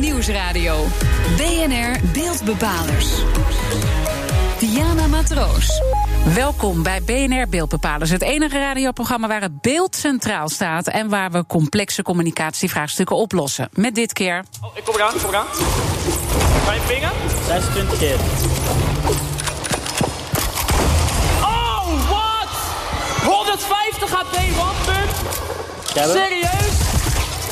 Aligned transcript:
Nieuwsradio. 0.00 0.86
BNR 1.36 2.00
Beeldbepalers. 2.12 3.14
Diana 4.58 5.06
Matroos. 5.06 5.82
Welkom 6.34 6.82
bij 6.82 7.02
BNR 7.02 7.48
Beeldbepalers, 7.48 8.10
het 8.10 8.22
enige 8.22 8.58
radioprogramma 8.58 9.28
waar 9.28 9.40
het 9.40 9.60
beeld 9.60 9.96
centraal 9.96 10.48
staat 10.48 10.86
en 10.86 11.08
waar 11.08 11.30
we 11.30 11.46
complexe 11.46 12.02
communicatievraagstukken 12.02 13.16
oplossen. 13.16 13.68
Met 13.72 13.94
dit 13.94 14.12
keer. 14.12 14.44
Oh, 14.60 14.76
ik 14.76 14.84
kom 14.84 14.94
eraan, 14.94 15.14
ik 15.14 15.20
kom 15.20 15.30
eraan. 15.30 15.46
Vijf 16.64 16.82
vinger. 16.82 17.12
26 17.46 17.98
keer. 17.98 18.16
Oh, 21.42 21.86
wat? 22.10 22.50
150 23.24 24.10
HP, 24.10 24.56
wat 24.56 24.74
punt? 24.84 26.10
Serieus? 26.12 26.78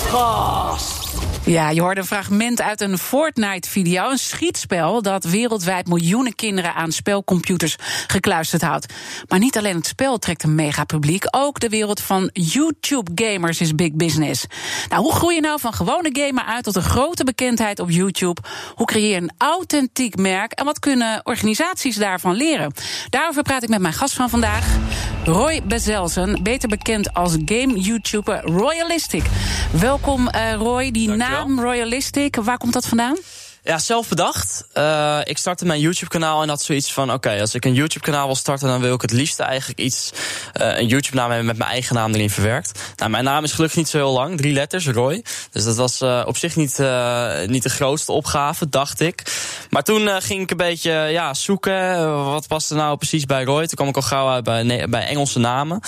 Gast. 0.08 1.07
Ja, 1.44 1.70
je 1.70 1.80
hoorde 1.80 2.00
een 2.00 2.06
fragment 2.06 2.60
uit 2.62 2.80
een 2.80 2.98
Fortnite-video. 2.98 4.10
Een 4.10 4.18
schietspel 4.18 5.02
dat 5.02 5.24
wereldwijd 5.24 5.86
miljoenen 5.86 6.34
kinderen 6.34 6.74
aan 6.74 6.92
spelcomputers 6.92 7.76
gekluisterd 8.06 8.62
houdt. 8.62 8.92
Maar 9.28 9.38
niet 9.38 9.58
alleen 9.58 9.76
het 9.76 9.86
spel 9.86 10.18
trekt 10.18 10.42
een 10.42 10.54
megapubliek, 10.54 11.24
ook 11.30 11.60
de 11.60 11.68
wereld 11.68 12.00
van 12.00 12.30
YouTube-gamers 12.32 13.60
is 13.60 13.74
big 13.74 13.92
business. 13.92 14.44
Nou, 14.88 15.02
hoe 15.02 15.12
groei 15.12 15.34
je 15.34 15.40
nou 15.40 15.60
van 15.60 15.72
gewone 15.72 16.10
gamer 16.12 16.44
uit 16.44 16.64
tot 16.64 16.76
een 16.76 16.82
grote 16.82 17.24
bekendheid 17.24 17.80
op 17.80 17.90
YouTube? 17.90 18.40
Hoe 18.74 18.86
creëer 18.86 19.10
je 19.10 19.16
een 19.16 19.32
authentiek 19.38 20.16
merk 20.16 20.52
en 20.52 20.64
wat 20.64 20.78
kunnen 20.78 21.20
organisaties 21.24 21.96
daarvan 21.96 22.34
leren? 22.34 22.72
Daarover 23.10 23.42
praat 23.42 23.62
ik 23.62 23.68
met 23.68 23.80
mijn 23.80 23.94
gast 23.94 24.14
van 24.14 24.30
vandaag, 24.30 24.66
Roy 25.24 25.62
Bezelsen, 25.64 26.42
beter 26.42 26.68
bekend 26.68 27.14
als 27.14 27.36
game-YouTuber 27.44 28.40
Royalistic. 28.40 29.24
Welkom, 29.72 30.28
uh, 30.34 30.52
Roy. 30.54 30.90
Die 30.90 31.08
naam 31.30 31.60
Royalistic, 31.60 32.36
waar 32.36 32.58
komt 32.58 32.72
dat 32.72 32.86
vandaan? 32.86 33.16
Ja, 33.68 33.78
zelf 33.78 34.08
bedacht. 34.08 34.66
Uh, 34.74 35.20
ik 35.24 35.38
startte 35.38 35.64
mijn 35.64 35.80
YouTube-kanaal 35.80 36.42
en 36.42 36.48
had 36.48 36.62
zoiets 36.62 36.92
van: 36.92 37.12
oké, 37.12 37.40
als 37.40 37.54
ik 37.54 37.64
een 37.64 37.74
YouTube-kanaal 37.74 38.26
wil 38.26 38.34
starten, 38.34 38.68
dan 38.68 38.80
wil 38.80 38.94
ik 38.94 39.00
het 39.00 39.12
liefst 39.12 39.40
eigenlijk 39.40 39.78
iets, 39.78 40.10
uh, 40.60 40.78
een 40.78 40.86
YouTube-naam 40.86 41.28
hebben 41.28 41.46
met 41.46 41.58
mijn 41.58 41.70
eigen 41.70 41.94
naam 41.94 42.14
erin 42.14 42.30
verwerkt. 42.30 42.80
Nou, 42.96 43.10
mijn 43.10 43.24
naam 43.24 43.44
is 43.44 43.52
gelukkig 43.52 43.76
niet 43.76 43.88
zo 43.88 43.96
heel 43.96 44.12
lang, 44.12 44.36
drie 44.36 44.52
letters, 44.52 44.86
Roy. 44.86 45.24
Dus 45.50 45.64
dat 45.64 45.76
was 45.76 46.00
uh, 46.00 46.22
op 46.26 46.36
zich 46.36 46.56
niet, 46.56 46.78
niet 47.46 47.62
de 47.62 47.70
grootste 47.70 48.12
opgave, 48.12 48.68
dacht 48.68 49.00
ik. 49.00 49.22
Maar 49.70 49.82
toen 49.82 50.22
ging 50.22 50.42
ik 50.42 50.50
een 50.50 50.56
beetje 50.56 50.92
ja, 50.92 51.34
zoeken, 51.34 52.24
wat 52.24 52.48
paste 52.48 52.74
nou 52.74 52.96
precies 52.96 53.24
bij 53.24 53.44
Roy. 53.44 53.66
Toen 53.66 53.76
kwam 53.76 53.88
ik 53.88 53.96
al 53.96 54.02
gauw 54.02 54.28
uit 54.28 54.44
bij, 54.44 54.88
bij 54.88 55.06
Engelse 55.06 55.38
namen. 55.38 55.80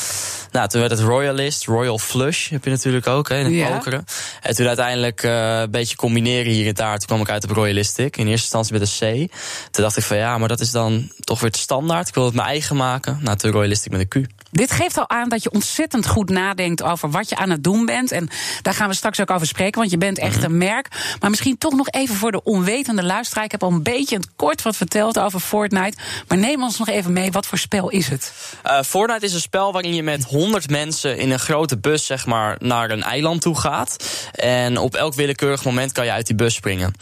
Nou, 0.51 0.69
toen 0.69 0.81
werd 0.81 0.93
het 0.93 1.01
Royalist, 1.01 1.67
Royal 1.67 1.99
Flush 1.99 2.49
heb 2.49 2.65
je 2.65 2.71
natuurlijk 2.71 3.07
ook, 3.07 3.29
hè, 3.29 3.39
in 3.39 3.45
het 3.45 3.55
ja. 3.55 3.69
pokeren. 3.69 4.05
En 4.41 4.55
toen 4.55 4.67
uiteindelijk 4.67 5.23
een 5.23 5.71
beetje 5.71 5.97
combineren 5.97 6.53
hier 6.53 6.67
en 6.67 6.75
daar, 6.75 6.99
toen 6.99 7.07
kwam 7.07 7.21
ik 7.21 7.31
uit 7.31 7.45
op 7.45 7.51
Royal 7.51 7.69
In 8.17 8.27
eerste 8.27 8.57
instantie 8.57 8.73
met 8.73 8.83
een 8.83 9.27
C. 9.27 9.33
Toen 9.71 9.83
dacht 9.83 9.97
ik 9.97 10.03
van 10.03 10.17
ja, 10.17 10.39
maar 10.39 10.49
dat 10.49 10.61
is 10.61 10.71
dan 10.71 11.13
toch 11.21 11.41
weer 11.41 11.51
te 11.51 11.59
standaard. 11.59 12.09
Ik 12.09 12.15
wil 12.15 12.25
het 12.25 12.35
mijn 12.35 12.49
eigen 12.49 12.77
maken. 12.77 13.19
Nou, 13.23 13.37
toen 13.37 13.51
met 13.91 14.01
een 14.01 14.09
Q. 14.09 14.27
Dit 14.51 14.71
geeft 14.71 14.99
al 14.99 15.09
aan 15.09 15.29
dat 15.29 15.43
je 15.43 15.51
ontzettend 15.51 16.07
goed 16.07 16.31
nadenkt 16.31 16.83
over 16.83 17.11
wat 17.11 17.29
je 17.29 17.37
aan 17.37 17.51
het 17.51 17.65
doen 17.65 17.87
bent. 17.87 18.13
En 18.13 18.29
daar 18.63 18.75
gaan 18.75 18.89
we 18.89 18.95
straks 18.95 19.21
ook 19.21 19.31
over 19.31 19.47
spreken, 19.47 19.79
want 19.79 19.91
je 19.91 19.99
bent 19.99 20.19
echt 20.19 20.37
mhm. 20.37 20.45
een 20.45 20.59
merk. 20.59 20.89
Maar 21.21 21.31
misschien 21.31 21.59
toch 21.59 21.75
nog 21.75 21.89
even 21.91 22.15
voor 22.15 22.33
de 22.33 22.43
onwetende 22.43 23.03
luisteraar. 23.03 23.45
Ik 23.45 23.51
heb 23.51 23.63
al 23.63 23.71
een 23.71 23.83
beetje 23.83 24.17
het 24.17 24.29
kort 24.37 24.63
wat 24.63 24.77
verteld 24.77 25.19
over 25.19 25.41
Fortnite. 25.41 25.97
Maar 26.29 26.39
neem 26.39 26.63
ons 26.63 26.79
nog 26.79 26.89
even 26.89 27.13
mee, 27.13 27.31
wat 27.31 27.47
voor 27.47 27.59
spel 27.59 27.89
is 27.89 28.09
het? 28.09 28.33
Uh, 28.67 28.83
Fortnite 28.83 29.25
is 29.25 29.35
een 29.35 29.41
spel 29.41 29.73
waarin 29.73 29.95
je 29.95 30.03
met 30.03 30.25
100 30.25 30.71
mensen 30.71 31.19
in 31.19 31.31
een 31.31 31.39
grote 31.39 31.79
bus 31.79 32.07
zeg 32.07 32.27
maar, 32.27 32.57
naar 32.59 32.91
een 32.91 33.03
eiland 33.03 33.41
toe 33.41 33.59
gaat. 33.59 33.97
En 34.33 34.79
op 34.79 34.95
elk 34.95 35.15
willekeurig 35.15 35.65
moment 35.65 35.93
kan 35.93 36.05
je 36.05 36.11
uit 36.11 36.27
die 36.27 36.37
bus 36.37 36.55
springen. 36.55 36.95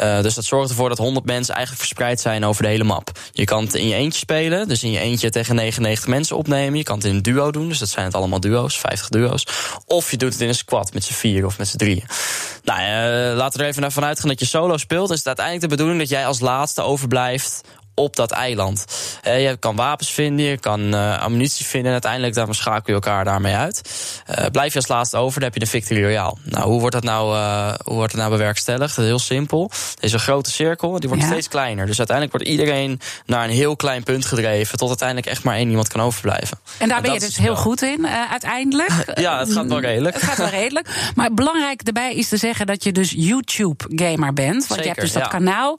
Uh, 0.00 0.22
dus 0.22 0.34
dat 0.34 0.44
zorgt 0.44 0.70
ervoor 0.70 0.88
dat 0.88 0.98
100 0.98 1.26
mensen 1.26 1.54
eigenlijk 1.54 1.86
verspreid 1.86 2.20
zijn 2.20 2.44
over 2.44 2.62
de 2.62 2.68
hele 2.68 2.84
map. 2.84 3.10
Je 3.32 3.44
kan 3.44 3.64
het 3.64 3.74
in 3.74 3.88
je 3.88 3.94
eentje 3.94 4.18
spelen, 4.18 4.68
dus 4.68 4.82
in 4.82 4.90
je 4.90 4.98
eentje 4.98 5.30
tegen 5.30 5.54
99 5.54 6.06
mensen 6.06 6.36
opnemen. 6.36 6.78
Je 6.78 6.84
kan 6.84 6.93
in 7.02 7.14
een 7.14 7.22
duo 7.22 7.50
doen, 7.50 7.68
dus 7.68 7.78
dat 7.78 7.88
zijn 7.88 8.04
het 8.04 8.14
allemaal 8.14 8.40
duo's, 8.40 8.78
50 8.78 9.08
duo's. 9.08 9.46
Of 9.86 10.10
je 10.10 10.16
doet 10.16 10.32
het 10.32 10.40
in 10.40 10.48
een 10.48 10.54
squad 10.54 10.92
met 10.92 11.04
z'n 11.04 11.12
vier 11.12 11.46
of 11.46 11.58
met 11.58 11.68
z'n 11.68 11.76
drieën. 11.76 12.04
Nou, 12.64 12.80
uh, 12.80 13.36
laten 13.36 13.58
we 13.58 13.64
er 13.64 13.70
even 13.70 13.82
naar 13.82 14.04
uitgaan 14.04 14.28
dat 14.28 14.40
je 14.40 14.46
solo 14.46 14.76
speelt. 14.76 15.10
Is 15.10 15.18
het 15.18 15.26
uiteindelijk 15.26 15.68
de 15.68 15.76
bedoeling 15.76 16.00
dat 16.00 16.08
jij 16.08 16.26
als 16.26 16.40
laatste 16.40 16.82
overblijft 16.82 17.60
op 17.94 18.16
dat 18.16 18.30
eiland. 18.30 18.84
Uh, 19.26 19.48
je 19.48 19.56
kan 19.56 19.76
wapens 19.76 20.10
vinden, 20.10 20.46
je 20.46 20.58
kan 20.58 20.94
uh, 20.94 21.22
ammunitie 21.22 21.66
vinden. 21.66 21.86
En 21.86 21.92
uiteindelijk 21.92 22.34
dan 22.34 22.54
schakel 22.54 22.82
je 22.86 22.92
elkaar 22.92 23.24
daarmee 23.24 23.54
uit. 23.54 23.80
Uh, 24.30 24.46
blijf 24.52 24.72
je 24.72 24.78
als 24.78 24.88
laatste 24.88 25.16
over, 25.16 25.34
dan 25.34 25.42
heb 25.42 25.54
je 25.54 25.64
de 25.64 25.70
victory 25.70 26.02
royale. 26.02 26.36
Nou, 26.42 26.64
hoe 26.70 26.80
wordt 26.80 26.94
dat 26.94 27.04
nou, 27.04 27.36
hoe 27.84 27.94
wordt 27.94 28.12
dat 28.12 28.20
nou 28.20 28.30
bewerkstelligd? 28.30 28.94
Dat 28.94 29.04
is 29.04 29.10
heel 29.10 29.18
simpel. 29.18 29.70
Er 29.70 30.04
is 30.04 30.12
een 30.12 30.18
grote 30.18 30.50
cirkel, 30.50 31.00
die 31.00 31.08
wordt 31.08 31.24
ja. 31.24 31.30
steeds 31.30 31.48
kleiner. 31.48 31.86
Dus 31.86 31.98
uiteindelijk 31.98 32.36
wordt 32.36 32.52
iedereen 32.52 33.00
naar 33.26 33.44
een 33.44 33.50
heel 33.50 33.76
klein 33.76 34.02
punt 34.02 34.24
gedreven... 34.24 34.78
tot 34.78 34.88
uiteindelijk 34.88 35.28
echt 35.28 35.44
maar 35.44 35.56
één 35.56 35.68
iemand 35.68 35.88
kan 35.88 36.00
overblijven. 36.00 36.58
En 36.78 36.88
daar 36.88 36.96
en 36.96 37.02
ben 37.02 37.12
je 37.12 37.20
dus 37.20 37.36
heel 37.36 37.56
goed 37.56 37.82
in, 37.82 38.06
uiteindelijk? 38.30 38.90
ja, 39.14 39.38
het 39.38 39.52
gaat 39.52 39.66
wel 39.66 39.80
redelijk. 39.80 40.14
Het 40.14 40.24
gaat 40.24 40.36
wel 40.36 40.48
redelijk. 40.48 40.88
Maar 41.14 41.34
belangrijk 41.34 41.84
daarbij 41.84 42.14
is 42.14 42.28
te 42.28 42.36
zeggen 42.36 42.66
dat 42.66 42.84
je 42.84 42.92
dus 42.92 43.14
YouTube-gamer 43.16 44.32
bent. 44.32 44.66
Want 44.66 44.66
Zeker, 44.66 44.82
je 44.82 44.88
hebt 44.88 45.00
dus 45.00 45.12
dat 45.12 45.22
ja. 45.22 45.28
kanaal, 45.28 45.78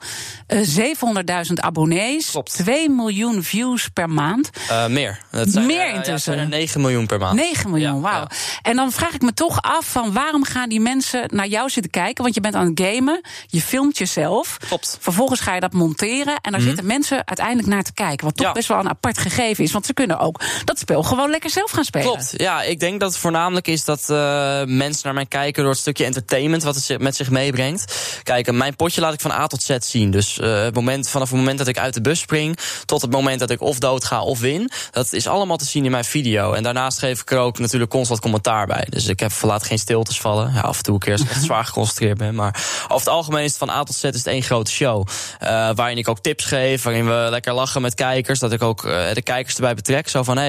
700.000 1.47 1.53
abonnees. 1.53 2.04
Klopt. 2.31 2.53
2 2.53 2.89
miljoen 2.89 3.43
views 3.43 3.87
per 3.93 4.09
maand. 4.09 4.49
Uh, 4.71 4.85
meer. 4.87 5.19
Dat 5.31 5.49
zijn 5.49 5.65
meer 5.65 5.87
er, 5.87 5.93
intussen. 5.95 6.35
Ja, 6.35 6.41
er 6.41 6.47
9 6.47 6.81
miljoen 6.81 7.05
per 7.05 7.19
maand. 7.19 7.35
9 7.35 7.69
miljoen, 7.69 7.95
Ja, 7.95 7.99
wauw. 8.01 8.19
ja. 8.19 8.27
En 8.61 8.75
dan 8.75 8.91
vraag 8.91 9.13
ik 9.13 9.21
me 9.21 9.33
toch 9.33 9.61
af 9.61 9.85
van 9.85 10.13
waarom 10.13 10.43
gaan 10.43 10.69
die 10.69 10.79
mensen 10.79 11.29
naar 11.33 11.47
jou 11.47 11.69
zitten 11.69 11.91
kijken? 11.91 12.23
Want 12.23 12.35
je 12.35 12.41
bent 12.41 12.55
aan 12.55 12.67
het 12.75 12.81
gamen, 12.81 13.21
je 13.47 13.61
filmt 13.61 13.97
jezelf. 13.97 14.57
Klopt. 14.67 14.97
Vervolgens 14.99 15.39
ga 15.39 15.53
je 15.53 15.59
dat 15.59 15.73
monteren 15.73 16.35
en 16.41 16.51
daar 16.51 16.59
Mhm. 16.59 16.67
zitten 16.69 16.85
mensen 16.85 17.27
uiteindelijk 17.27 17.67
naar 17.67 17.83
te 17.83 17.93
kijken. 17.93 18.25
Wat 18.25 18.35
toch 18.37 18.51
best 18.53 18.67
wel 18.67 18.79
een 18.79 18.89
apart 18.89 19.17
gegeven 19.17 19.63
is. 19.63 19.71
Want 19.71 19.85
ze 19.85 19.93
kunnen 19.93 20.19
ook 20.19 20.41
dat 20.65 20.79
spel 20.79 21.03
gewoon 21.03 21.29
lekker 21.29 21.49
zelf 21.49 21.71
gaan 21.71 21.83
spelen. 21.83 22.07
Klopt, 22.07 22.33
ja. 22.37 22.61
Ik 22.63 22.79
denk 22.79 22.99
dat 22.99 23.09
het 23.11 23.19
voornamelijk 23.19 23.67
is 23.67 23.83
dat 23.85 23.99
uh, 24.09 24.17
mensen 24.65 25.01
naar 25.03 25.13
mij 25.13 25.25
kijken 25.25 25.61
door 25.63 25.71
het 25.71 25.81
stukje 25.81 26.05
entertainment 26.05 26.63
wat 26.63 26.75
het 26.75 27.01
met 27.01 27.15
zich 27.15 27.29
meebrengt. 27.29 27.95
Kijk, 28.23 28.51
mijn 28.51 28.75
potje 28.75 29.01
laat 29.01 29.13
ik 29.13 29.21
van 29.21 29.31
A 29.31 29.47
tot 29.47 29.63
Z 29.63 29.75
zien. 29.79 30.11
Dus 30.11 30.37
uh, 30.37 30.63
het 30.63 30.75
moment, 30.75 31.09
vanaf 31.09 31.29
het 31.29 31.37
moment 31.39 31.57
dat 31.57 31.67
ik 31.67 31.77
uit 31.77 31.94
de 31.95 32.01
bus 32.01 32.19
spring 32.19 32.57
tot 32.85 33.01
het 33.01 33.11
moment 33.11 33.39
dat 33.39 33.49
ik 33.49 33.61
of 33.61 33.79
dood 33.79 34.03
ga 34.05 34.21
of 34.21 34.39
win, 34.39 34.71
dat 34.91 35.13
is 35.13 35.27
allemaal 35.27 35.57
te 35.57 35.65
zien 35.65 35.85
in 35.85 35.91
mijn 35.91 36.05
video. 36.05 36.53
En 36.53 36.63
daarnaast 36.63 36.99
geef 36.99 37.21
ik 37.21 37.31
er 37.31 37.37
ook 37.37 37.59
natuurlijk 37.59 37.91
constant 37.91 38.19
commentaar 38.19 38.67
bij. 38.67 38.87
Dus 38.89 39.07
ik 39.07 39.19
heb 39.19 39.31
laat 39.41 39.63
geen 39.63 39.79
stiltes 39.79 40.19
vallen. 40.19 40.53
Ja, 40.53 40.61
af 40.61 40.77
en 40.77 40.83
toe 40.83 40.93
een 40.93 40.99
keer 40.99 41.19
ik 41.19 41.29
echt 41.29 41.43
zwaar 41.43 41.65
geconcentreerd 41.65 42.17
ben. 42.17 42.35
Maar 42.35 42.63
over 42.83 42.97
het 42.97 43.07
algemeen 43.07 43.43
is 43.43 43.49
het 43.49 43.57
van 43.57 43.69
A 43.69 43.83
tot 43.83 43.95
Z 43.95 44.03
is 44.03 44.17
het 44.17 44.27
één 44.27 44.43
grote 44.43 44.71
show. 44.71 45.07
Uh, 45.43 45.69
waarin 45.75 45.97
ik 45.97 46.07
ook 46.07 46.19
tips 46.19 46.45
geef, 46.45 46.83
waarin 46.83 47.05
we 47.05 47.27
lekker 47.29 47.53
lachen 47.53 47.81
met 47.81 47.93
kijkers. 47.93 48.39
Dat 48.39 48.51
ik 48.51 48.61
ook 48.61 48.85
uh, 48.85 49.13
de 49.13 49.21
kijkers 49.21 49.55
erbij 49.55 49.73
betrek. 49.73 50.09
Zo 50.09 50.23
van, 50.23 50.37
hé, 50.37 50.43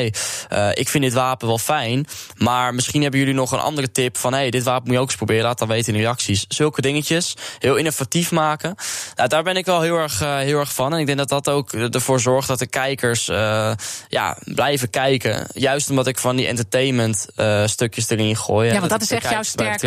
hey, 0.49 0.69
uh, 0.69 0.81
ik 0.81 0.89
vind 0.89 1.05
dit 1.05 1.13
wapen 1.13 1.47
wel 1.47 1.59
fijn. 1.59 2.07
Maar 2.37 2.75
misschien 2.75 3.03
hebben 3.03 3.21
jullie 3.21 3.35
nog 3.35 3.53
een 3.53 3.59
andere 3.59 3.93
tip 3.93 4.17
van... 4.19 4.33
hé, 4.33 4.39
hey, 4.39 4.51
dit 4.51 4.63
wapen 4.63 4.85
moet 4.85 4.95
je 4.95 5.01
ook 5.01 5.07
eens 5.07 5.17
proberen. 5.17 5.45
Laat 5.45 5.59
dan 5.59 5.69
weten 5.69 5.93
in 5.93 5.99
de 5.99 6.05
reacties. 6.05 6.45
Zulke 6.49 6.81
dingetjes. 6.81 7.35
Heel 7.59 7.77
innovatief 7.77 8.31
maken. 8.31 8.75
Nou, 9.15 9.29
daar 9.29 9.43
ben 9.43 9.57
ik 9.57 9.67
wel 9.67 9.81
heel 9.81 9.97
erg, 9.97 10.19
heel 10.19 10.59
erg 10.59 10.73
van. 10.73 10.93
En 10.93 10.99
ik 10.99 11.07
denk 11.07 11.19
dat 11.19 11.29
dat 11.29 11.36
ook 11.45 11.73
ervoor 11.73 12.21
zorgt 12.21 12.49
dat 12.49 12.59
de 12.59 12.67
kijkers 12.67 13.29
uh, 13.29 13.73
ja, 14.09 14.37
blijven 14.45 14.91
kijken. 14.91 15.47
Juist 15.53 15.91
omdat 15.91 16.07
ik 16.07 16.19
van 16.19 16.37
die 16.37 16.47
entertainment 16.47 17.27
uh, 17.37 17.67
stukjes 17.67 18.09
erin 18.11 18.37
gooi. 18.37 18.73
Ja, 18.73 18.79
want 18.79 18.91
dat 18.91 19.03
is 19.03 19.11
echt 19.11 19.31
jouw 19.31 19.43
sterke... 19.43 19.87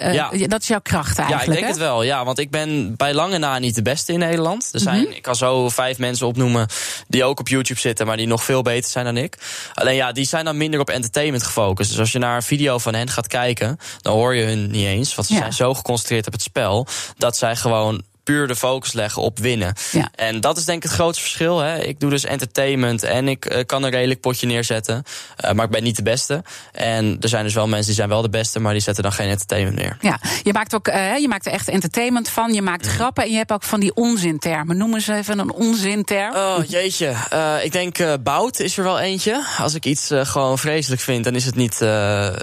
Uh, 0.00 0.14
ja. 0.14 0.30
Dat 0.30 0.62
is 0.62 0.68
jouw 0.68 0.80
kracht 0.80 1.18
eigenlijk, 1.18 1.46
Ja, 1.46 1.52
ik 1.52 1.60
denk 1.60 1.60
hè? 1.60 1.66
het 1.66 1.90
wel. 1.90 2.02
Ja, 2.02 2.24
want 2.24 2.38
ik 2.38 2.50
ben 2.50 2.96
bij 2.96 3.14
lange 3.14 3.38
na 3.38 3.58
niet 3.58 3.74
de 3.74 3.82
beste 3.82 4.12
in 4.12 4.18
Nederland. 4.18 4.68
Er 4.72 4.80
zijn, 4.80 4.98
mm 4.98 5.04
-hmm. 5.04 5.12
Ik 5.12 5.22
kan 5.22 5.36
zo 5.36 5.68
vijf 5.68 5.98
mensen 5.98 6.26
opnoemen 6.26 6.66
die 7.08 7.24
ook 7.24 7.40
op 7.40 7.48
YouTube 7.48 7.80
zitten... 7.80 8.06
maar 8.06 8.16
die 8.16 8.26
nog 8.26 8.44
veel 8.44 8.62
beter 8.62 8.90
zijn 8.90 9.04
dan 9.04 9.16
ik. 9.16 9.36
Alleen 9.74 9.94
ja, 9.94 10.12
die 10.12 10.26
zijn 10.26 10.44
dan 10.44 10.56
minder 10.56 10.80
op 10.80 10.90
entertainment 10.90 11.42
gefocust. 11.42 11.90
Dus 11.90 11.98
als 11.98 12.12
je 12.12 12.18
naar 12.18 12.36
een 12.36 12.42
video 12.42 12.78
van 12.78 12.94
hen 12.94 13.08
gaat 13.08 13.26
kijken... 13.26 13.78
dan 14.00 14.12
hoor 14.12 14.34
je 14.34 14.44
hun 14.44 14.70
niet 14.70 14.86
eens. 14.86 15.14
Want 15.14 15.28
ze 15.28 15.34
ja. 15.34 15.40
zijn 15.40 15.52
zo 15.52 15.74
geconcentreerd 15.74 16.26
op 16.26 16.32
het 16.32 16.42
spel... 16.42 16.86
dat 17.16 17.36
zij 17.36 17.56
gewoon 17.56 18.02
puur 18.30 18.46
de 18.46 18.56
focus 18.56 18.92
leggen 18.92 19.22
op 19.22 19.38
winnen. 19.38 19.74
Ja. 19.92 20.10
En 20.14 20.40
dat 20.40 20.56
is 20.56 20.64
denk 20.64 20.76
ik 20.76 20.82
het 20.82 20.92
grootste 20.92 21.22
verschil. 21.22 21.58
Hè. 21.58 21.78
Ik 21.78 22.00
doe 22.00 22.10
dus 22.10 22.24
entertainment 22.24 23.02
en 23.02 23.28
ik 23.28 23.52
uh, 23.52 23.64
kan 23.66 23.82
een 23.82 23.90
redelijk 23.90 24.20
potje 24.20 24.46
neerzetten. 24.46 25.02
Uh, 25.44 25.52
maar 25.52 25.64
ik 25.64 25.70
ben 25.70 25.82
niet 25.82 25.96
de 25.96 26.02
beste. 26.02 26.42
En 26.72 27.16
er 27.20 27.28
zijn 27.28 27.44
dus 27.44 27.54
wel 27.54 27.66
mensen 27.66 27.86
die 27.86 27.94
zijn 27.94 28.08
wel 28.08 28.22
de 28.22 28.28
beste, 28.28 28.60
maar 28.60 28.72
die 28.72 28.82
zetten 28.82 29.02
dan 29.02 29.12
geen 29.12 29.28
entertainment 29.28 29.76
neer. 29.76 29.96
Ja, 30.00 30.20
je 30.42 30.52
maakt 30.52 30.74
ook 30.74 30.88
uh, 30.88 31.18
je 31.18 31.28
maakt 31.28 31.46
er 31.46 31.52
echt 31.52 31.68
entertainment 31.68 32.28
van. 32.28 32.52
Je 32.52 32.62
maakt 32.62 32.86
grappen 32.86 33.24
en 33.24 33.30
je 33.30 33.36
hebt 33.36 33.52
ook 33.52 33.62
van 33.62 33.80
die 33.80 33.94
onzintermen. 33.94 34.76
Noem 34.76 34.94
eens 34.94 35.08
even 35.08 35.38
een 35.38 35.52
onzinterm. 35.52 36.34
Oh, 36.34 36.64
jeetje. 36.68 37.14
ik 37.62 37.72
denk 37.72 38.22
bout 38.22 38.60
is 38.60 38.76
er 38.76 38.84
wel 38.84 38.98
eentje. 38.98 39.44
Als 39.58 39.74
ik 39.74 39.84
iets 39.84 40.10
gewoon 40.12 40.58
vreselijk 40.58 41.00
vind, 41.00 41.24
dan 41.24 41.34
is 41.34 41.44
het 41.44 41.54
niet... 41.54 41.76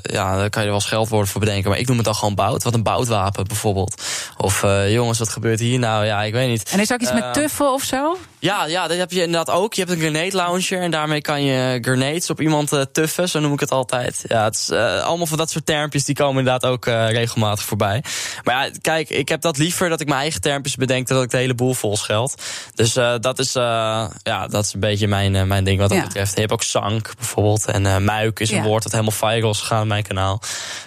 ja, 0.02 0.38
dan 0.38 0.50
kan 0.50 0.62
je 0.62 0.68
er 0.68 0.74
wel 0.74 0.80
scheldwoorden 0.80 1.30
voor 1.30 1.42
bedenken. 1.42 1.70
Maar 1.70 1.80
ik 1.80 1.88
noem 1.88 1.98
het 1.98 2.06
dan 2.06 2.16
gewoon 2.16 2.36
bout. 2.36 2.64
Wat 2.64 2.74
een 2.74 2.84
boutwapen 2.84 3.48
bijvoorbeeld. 3.48 4.02
Of 4.38 4.62
jongens, 4.88 5.20
wat 5.20 5.30
gebeurt 5.30 5.60
hier? 5.60 5.77
Nou 5.78 6.06
ja, 6.06 6.24
ik 6.24 6.34
weet 6.34 6.48
niet. 6.50 6.70
En 6.72 6.80
is 6.80 6.90
er 6.90 6.96
ook 6.96 7.02
iets 7.02 7.14
met 7.14 7.34
tuffen 7.34 7.72
of 7.74 7.84
zo? 7.84 8.18
Ja, 8.40 8.66
ja, 8.66 8.88
dat 8.88 8.98
heb 8.98 9.12
je 9.12 9.22
inderdaad 9.22 9.56
ook. 9.56 9.74
Je 9.74 9.82
hebt 9.82 9.94
een 9.94 10.00
grenade 10.00 10.36
launcher 10.36 10.82
en 10.82 10.92
daarmee 10.92 11.22
kan 11.22 11.44
je 11.44 11.78
grenades 11.82 12.30
op 12.30 12.42
iemand 12.42 12.74
uh, 12.74 12.82
tuffen, 12.92 13.30
zo 13.30 13.40
noem 13.40 13.54
ik 13.54 13.60
het 13.60 13.72
altijd. 13.72 14.24
Ja, 14.28 14.44
het 14.44 14.56
is 14.56 14.70
uh, 14.70 15.04
allemaal 15.04 15.26
van 15.26 15.38
dat 15.38 15.50
soort 15.50 15.66
termpjes 15.66 16.06
die 16.06 16.16
komen 16.16 16.38
inderdaad 16.38 16.66
ook 16.72 16.86
uh, 16.86 17.10
regelmatig 17.10 17.66
voorbij. 17.66 18.04
Maar 18.44 18.66
ja, 18.66 18.72
kijk, 18.82 19.10
ik 19.10 19.30
heb 19.30 19.42
dat 19.42 19.58
liever 19.58 19.90
dat 19.90 20.02
ik 20.02 20.08
mijn 20.08 20.20
eigen 20.20 20.42
termpjes 20.42 20.76
bedenk 20.76 21.08
dat 21.08 21.24
ik 21.24 21.30
de 21.30 21.38
hele 21.38 21.56
boel 21.56 21.74
vol 21.74 21.98
scheld. 21.98 22.42
Dus 22.74 22.94
dat 22.94 23.40
is 23.40 23.54
ja, 23.54 24.48
dat 24.50 24.66
is 24.66 24.74
een 24.74 24.80
beetje 24.80 25.08
mijn, 25.08 25.48
mijn 25.48 25.64
ding 25.64 25.80
wat 25.80 25.90
dat 25.90 25.98
ja. 25.98 26.04
betreft. 26.04 26.34
Je 26.34 26.40
hebt 26.40 26.52
ook 26.52 26.64
zank 26.64 27.16
bijvoorbeeld 27.16 27.66
en 27.66 28.04
muik 28.04 28.40
is 28.40 28.52
een 28.52 28.58
ja. 28.58 28.64
woord 28.64 28.84
dat 28.84 28.92
helemaal 28.92 29.12
viral 29.12 29.52
is 29.52 29.60
gegaan 29.60 29.82
op 29.82 29.88
mijn 29.88 30.04
kanaal. 30.04 30.42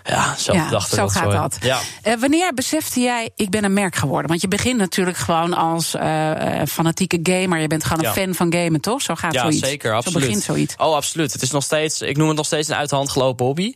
Ja, 0.04 0.34
zo 0.36 0.52
ja, 0.52 0.70
dacht 0.70 0.92
ik 0.92 0.98
zo 0.98 1.04
dat 1.04 1.12
gaat 1.12 1.32
dat. 1.32 1.56
Ja. 1.60 1.80
wanneer 2.18 2.54
besefte 2.54 3.00
jij 3.00 3.30
ik 3.36 3.50
ben 3.50 3.64
een 3.64 3.72
merk 3.72 3.94
geworden? 3.96 4.28
Want 4.28 4.40
je 4.40 4.48
begint 4.48 4.78
natuurlijk 4.78 5.16
gewoon 5.16 5.54
als 5.54 5.94
fanatieke 6.68 7.22
gamer. 7.40 7.60
Je 7.60 7.66
bent 7.66 7.84
gewoon 7.84 8.04
een 8.04 8.12
fan 8.12 8.34
van 8.34 8.52
gamen, 8.52 8.80
toch? 8.80 9.02
Zo 9.02 9.14
gaat 9.14 9.32
ja, 9.32 9.40
zoiets. 9.40 9.58
zeker, 9.58 9.94
absoluut. 9.94 10.20
Zo 10.20 10.26
begint 10.26 10.44
zoiets. 10.44 10.74
Oh, 10.76 10.94
absoluut. 10.94 11.32
Het 11.32 11.42
is 11.42 11.50
nog 11.50 11.62
steeds, 11.62 12.00
ik 12.00 12.16
noem 12.16 12.28
het 12.28 12.36
nog 12.36 12.46
steeds 12.46 12.68
een 12.68 12.74
uit 12.74 12.88
de 12.88 12.96
hand 12.96 13.10
gelopen 13.10 13.46
hobby. 13.46 13.72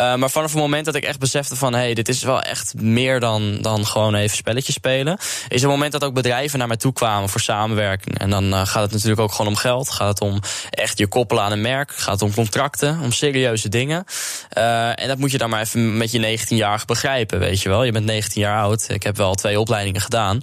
Uh, 0.00 0.14
maar 0.14 0.30
vanaf 0.30 0.52
het 0.52 0.60
moment 0.60 0.84
dat 0.84 0.94
ik 0.94 1.04
echt 1.04 1.18
besefte 1.18 1.56
van, 1.56 1.72
hé, 1.72 1.78
hey, 1.78 1.94
dit 1.94 2.08
is 2.08 2.22
wel 2.22 2.42
echt 2.42 2.74
meer 2.74 3.20
dan, 3.20 3.58
dan 3.60 3.86
gewoon 3.86 4.14
even 4.14 4.36
spelletjes 4.36 4.74
spelen. 4.74 5.18
Is 5.48 5.60
het 5.60 5.70
moment 5.70 5.92
dat 5.92 6.04
ook 6.04 6.14
bedrijven 6.14 6.58
naar 6.58 6.68
mij 6.68 6.76
toe 6.76 6.92
kwamen 6.92 7.28
voor 7.28 7.40
samenwerking. 7.40 8.18
En 8.18 8.30
dan 8.30 8.44
uh, 8.44 8.66
gaat 8.66 8.82
het 8.82 8.92
natuurlijk 8.92 9.20
ook 9.20 9.32
gewoon 9.32 9.50
om 9.50 9.56
geld. 9.56 9.90
Gaat 9.90 10.08
het 10.08 10.20
om 10.20 10.40
echt 10.70 10.98
je 10.98 11.06
koppelen 11.06 11.42
aan 11.42 11.52
een 11.52 11.60
merk. 11.60 11.92
Gaat 11.92 12.20
het 12.20 12.22
om 12.22 12.34
contracten, 12.34 13.00
om 13.02 13.12
serieuze 13.12 13.68
dingen. 13.68 14.04
Uh, 14.58 15.00
en 15.00 15.08
dat 15.08 15.18
moet 15.18 15.30
je 15.30 15.38
dan 15.38 15.50
maar 15.50 15.60
even 15.60 15.96
met 15.96 16.12
je 16.12 16.38
19-jarige 16.38 16.86
begrijpen, 16.86 17.38
weet 17.38 17.62
je 17.62 17.68
wel. 17.68 17.84
Je 17.84 17.92
bent 17.92 18.04
19 18.04 18.40
jaar 18.40 18.62
oud. 18.62 18.86
Ik 18.88 19.02
heb 19.02 19.16
wel 19.16 19.34
twee 19.34 19.60
opleidingen 19.60 20.00
gedaan. 20.00 20.40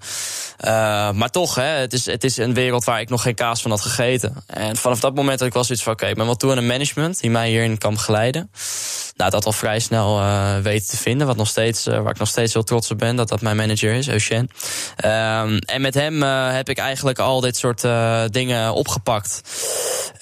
maar 1.15 1.29
toch, 1.29 1.55
hè, 1.55 1.63
het, 1.63 1.93
is, 1.93 2.05
het 2.05 2.23
is 2.23 2.37
een 2.37 2.53
wereld 2.61 2.83
waar 2.83 2.99
ik 3.01 3.09
nog 3.09 3.21
geen 3.21 3.35
kaas 3.35 3.61
van 3.61 3.71
had 3.71 3.81
gegeten. 3.81 4.43
En 4.45 4.77
vanaf 4.77 4.99
dat 4.99 5.15
moment 5.15 5.39
had 5.39 5.47
ik 5.47 5.53
wel 5.53 5.63
zoiets 5.63 5.83
van: 5.83 5.93
oké, 5.93 6.01
okay, 6.01 6.13
ik 6.13 6.17
ben 6.17 6.27
wel 6.27 6.35
toe 6.35 6.51
aan 6.51 6.57
een 6.57 6.67
management 6.67 7.19
die 7.19 7.29
mij 7.29 7.49
hierin 7.49 7.77
kan 7.77 7.93
begeleiden. 7.93 8.51
Nou, 9.15 9.31
dat 9.31 9.45
al 9.45 9.51
vrij 9.51 9.79
snel 9.79 10.19
uh, 10.19 10.57
weten 10.57 10.87
te 10.87 10.97
vinden. 10.97 11.27
Wat 11.27 11.35
nog 11.35 11.47
steeds, 11.47 11.87
uh, 11.87 11.99
waar 12.01 12.11
ik 12.11 12.19
nog 12.19 12.27
steeds 12.27 12.53
heel 12.53 12.63
trots 12.63 12.91
op 12.91 12.97
ben, 12.97 13.15
dat 13.15 13.29
dat 13.29 13.41
mijn 13.41 13.55
manager 13.55 13.93
is, 13.93 14.07
Eugène. 14.07 14.47
Um, 15.05 15.57
en 15.57 15.81
met 15.81 15.93
hem 15.93 16.23
uh, 16.23 16.53
heb 16.53 16.69
ik 16.69 16.77
eigenlijk 16.77 17.19
al 17.19 17.39
dit 17.39 17.57
soort 17.57 17.81
dingen 18.33 18.73
opgepakt. 18.73 19.41